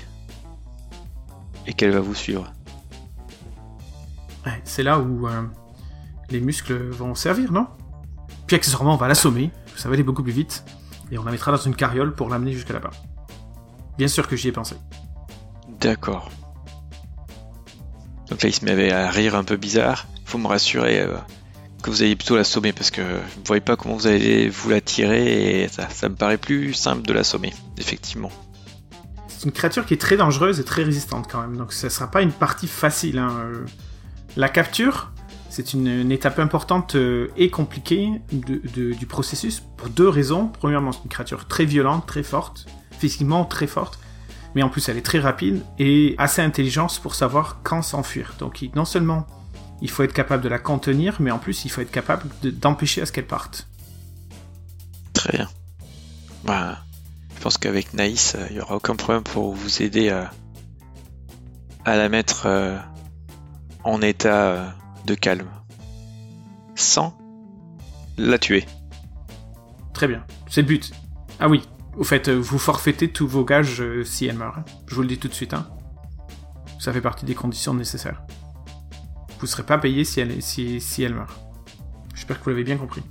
Et 1.67 1.73
qu'elle 1.73 1.91
va 1.91 2.01
vous 2.01 2.15
suivre 2.15 2.53
c'est 4.65 4.83
là 4.83 4.99
où 4.99 5.27
euh, 5.27 5.43
les 6.31 6.41
muscles 6.41 6.75
vont 6.91 7.15
servir, 7.15 7.53
non? 7.53 7.67
Puis 8.47 8.57
accessoirement, 8.57 8.95
on 8.95 8.97
va 8.97 9.09
l'assommer, 9.09 9.51
ça 9.77 9.89
va 9.89 9.95
aller 9.95 10.03
beaucoup 10.03 10.23
plus 10.23 10.33
vite, 10.33 10.65
et 11.11 11.19
on 11.19 11.25
la 11.25 11.33
mettra 11.33 11.51
dans 11.53 11.59
une 11.59 11.75
carriole 11.77 12.15
pour 12.15 12.29
l'amener 12.29 12.53
jusqu'à 12.53 12.75
là-bas. 12.75 12.91
Bien 13.99 14.09
sûr 14.09 14.29
que 14.29 14.37
j'y 14.37 14.49
ai 14.49 14.53
pensé. 14.53 14.77
D'accord. 15.81 16.31
Donc 18.29 18.43
là, 18.43 18.49
il 18.49 18.53
se 18.55 18.65
met 18.65 18.93
à 18.93 19.11
rire 19.11 19.35
un 19.35 19.45
peu 19.45 19.57
bizarre. 19.57 20.07
Faut 20.25 20.39
me 20.39 20.47
rassurer 20.47 21.01
euh, 21.01 21.17
que 21.83 21.91
vous 21.91 22.03
allez 22.03 22.15
plutôt 22.17 22.37
l'assommer 22.37 22.73
parce 22.73 22.91
que 22.91 23.03
je 23.03 23.41
ne 23.41 23.45
voyez 23.47 23.61
pas 23.61 23.77
comment 23.77 23.97
vous 23.97 24.07
allez 24.07 24.49
vous 24.49 24.71
la 24.71 24.81
tirer 24.81 25.63
et 25.65 25.69
ça, 25.69 25.89
ça 25.89 26.09
me 26.09 26.15
paraît 26.15 26.39
plus 26.39 26.73
simple 26.75 27.03
de 27.03 27.13
l'assommer, 27.13 27.53
effectivement. 27.79 28.31
C'est 29.29 29.45
une 29.47 29.53
créature 29.53 29.87
qui 29.87 29.95
est 29.95 30.01
très 30.01 30.17
dangereuse 30.17 30.61
et 30.61 30.65
très 30.65 30.83
résistante 30.83 31.27
quand 31.31 31.41
même, 31.41 31.57
donc 31.57 31.73
ça 31.73 31.89
sera 31.91 32.11
pas 32.11 32.23
une 32.23 32.33
partie 32.33 32.69
facile. 32.69 33.19
hein. 33.19 33.31
Euh, 33.39 33.65
La 34.37 34.49
capture, 34.49 35.11
c'est 35.51 35.75
une, 35.75 36.13
étape 36.13 36.39
importante 36.39 36.95
euh, 36.95 37.29
et 37.37 37.51
compliquée 37.51 38.09
du 38.33 39.07
processus 39.07 39.61
pour 39.77 39.89
deux 39.89 40.09
raisons. 40.09 40.47
Premièrement, 40.47 40.93
c'est 40.93 41.03
une 41.03 41.11
créature 41.11 41.47
très 41.49 41.65
violente, 41.65 42.07
très 42.07 42.23
forte, 42.23 42.67
physiquement 42.93 43.45
très 43.45 43.67
forte, 43.67 43.99
mais 44.55 44.63
en 44.63 44.69
plus 44.69 44.89
elle 44.89 44.97
est 44.97 45.03
très 45.03 45.19
rapide 45.19 45.63
et 45.79 46.15
assez 46.19 46.41
intelligente 46.41 47.01
pour 47.03 47.17
savoir 47.17 47.59
quand 47.65 47.83
s'enfuir. 47.83 48.35
Donc 48.39 48.65
non 48.77 48.85
seulement 48.85 49.27
il 49.83 49.91
faut 49.91 50.05
être 50.05 50.13
capable 50.13 50.43
de 50.43 50.49
la 50.49 50.59
contenir, 50.59 51.17
mais 51.21 51.33
en 51.33 51.39
plus 51.39 51.65
il 51.65 51.69
faut 51.71 51.81
être 51.81 51.91
capable 51.91 52.29
de- 52.43 52.51
d'empêcher 52.51 53.03
à 53.03 53.07
ce 53.07 53.13
qu'elle 53.13 53.27
parte. 53.27 53.67
Très 55.15 55.37
bien. 55.37 55.49
Bah, 56.45 56.79
je 57.35 57.41
pense 57.41 57.59
qu'avec 57.59 57.93
Naïs, 57.93 58.37
euh, 58.37 58.47
il 58.51 58.57
n'y 58.57 58.61
aura 58.61 58.77
aucun 58.77 58.95
problème 58.95 59.25
pour 59.25 59.53
vous 59.53 59.83
aider 59.83 60.11
à, 60.11 60.31
la 61.85 62.09
mettre 62.09 62.47
euh, 62.47 62.79
en 63.83 64.01
état 64.01 64.77
de 65.07 65.15
calme. 65.15 65.51
Sans 66.75 67.17
la 68.17 68.39
tuer. 68.39 68.65
Très 69.95 70.09
bien, 70.09 70.25
c'est 70.49 70.63
le 70.63 70.69
but. 70.69 70.93
Ah 71.39 71.49
oui, 71.49 71.63
au 71.97 72.05
fait, 72.05 72.29
euh, 72.29 72.35
vous 72.37 72.59
forfaitez 72.59 73.11
tous 73.11 73.27
vos 73.27 73.45
gages 73.45 73.81
euh, 73.81 74.05
si 74.05 74.27
elle 74.27 74.37
meurt. 74.37 74.59
hein. 74.59 74.65
Je 74.87 74.95
vous 74.95 75.03
le 75.03 75.09
dis 75.09 75.19
tout 75.19 75.29
de 75.29 75.35
suite. 75.35 75.55
Hein. 75.55 75.69
Ça 76.79 76.93
fait 76.93 77.01
partie 77.01 77.27
des 77.27 77.35
conditions 77.35 77.75
nécessaires. 77.75 78.23
Vous 79.39 79.47
serez 79.47 79.65
pas 79.65 79.79
payé 79.79 80.05
si 80.05 80.21
elle, 80.21 80.43
si, 80.43 80.81
si 80.81 81.03
elle 81.03 81.15
meurt. 81.15 81.39
J'espère 82.15 82.39
que 82.39 82.45
vous 82.45 82.51
l'avez 82.51 82.65
bien 82.65 82.77
compris. 82.77 83.03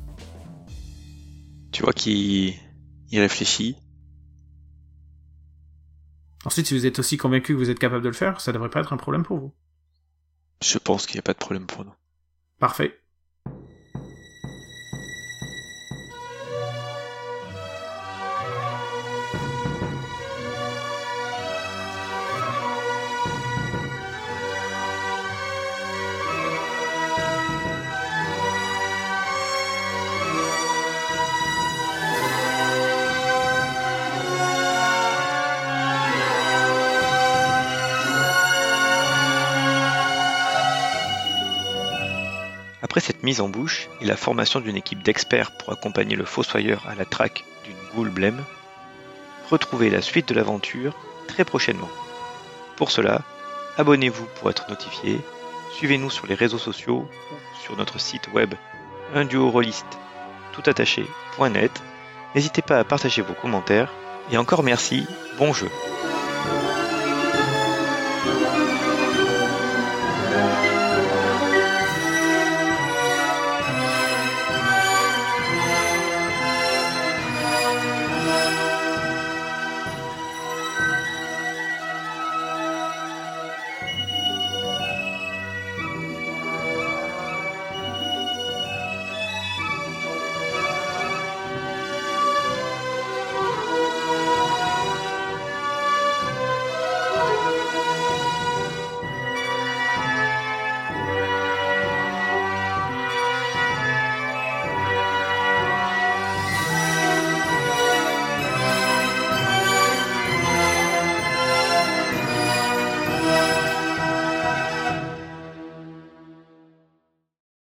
Tu 1.71 1.84
vois 1.84 1.93
qu'il 1.93 2.54
il 3.12 3.19
réfléchit. 3.19 3.75
Ensuite, 6.45 6.67
si 6.67 6.73
vous 6.73 6.86
êtes 6.86 6.99
aussi 6.99 7.17
convaincu 7.17 7.54
que 7.54 7.58
vous 7.60 7.69
êtes 7.69 7.80
capable 7.80 8.04
de 8.04 8.10
le 8.10 8.13
faire, 8.15 8.39
ça 8.41 8.52
devrait 8.52 8.69
pas 8.69 8.80
être 8.80 8.93
un 8.93 8.97
problème 8.97 9.23
pour 9.23 9.39
vous. 9.39 9.54
Je 10.62 10.78
pense 10.78 11.06
qu'il 11.06 11.15
n'y 11.15 11.19
a 11.19 11.24
pas 11.24 11.34
de 11.34 11.38
problème 11.38 11.67
pour 11.67 11.86
nous. 11.86 11.93
Parfait. 12.60 12.99
Après 42.89 43.02
cette 43.02 43.21
mise 43.21 43.39
en 43.39 43.49
bouche 43.49 43.88
et 44.02 44.06
la 44.06 44.17
formation 44.17 44.62
d'une 44.62 44.75
équipe 44.75 45.04
d'experts 45.04 45.52
pour 45.52 45.71
accompagner 45.71 46.15
le 46.15 46.25
fossoyeur 46.25 46.88
à 46.89 46.95
la 46.95 47.06
traque 47.06 47.43
d'une 47.63 47.75
goule 47.93 48.10
blême, 48.10 48.43
retrouvez 49.52 49.91
la 49.91 50.02
suite 50.02 50.28
de 50.30 50.34
l'aventure 50.34 50.95
très 51.28 51.45
prochainement. 51.45 51.88
Pour 52.78 52.89
cela, 52.89 53.21
abonnez-vous 53.78 54.25
pour 54.39 54.49
être 54.49 54.67
notifié, 54.71 55.21
suivez-nous 55.75 56.10
sur 56.10 56.25
les 56.25 56.34
réseaux 56.34 56.58
sociaux 56.58 57.08
ou 57.32 57.62
sur 57.63 57.78
notre 57.78 57.99
site 57.99 58.28
web 58.34 58.56
un. 59.13 59.28
N'hésitez 62.34 62.63
pas 62.63 62.80
à 62.80 62.84
partager 62.84 63.21
vos 63.21 63.36
commentaires 63.36 63.93
et 64.32 64.38
encore 64.38 64.63
merci, 64.63 65.06
bon 65.38 65.54
jeu. 65.54 65.69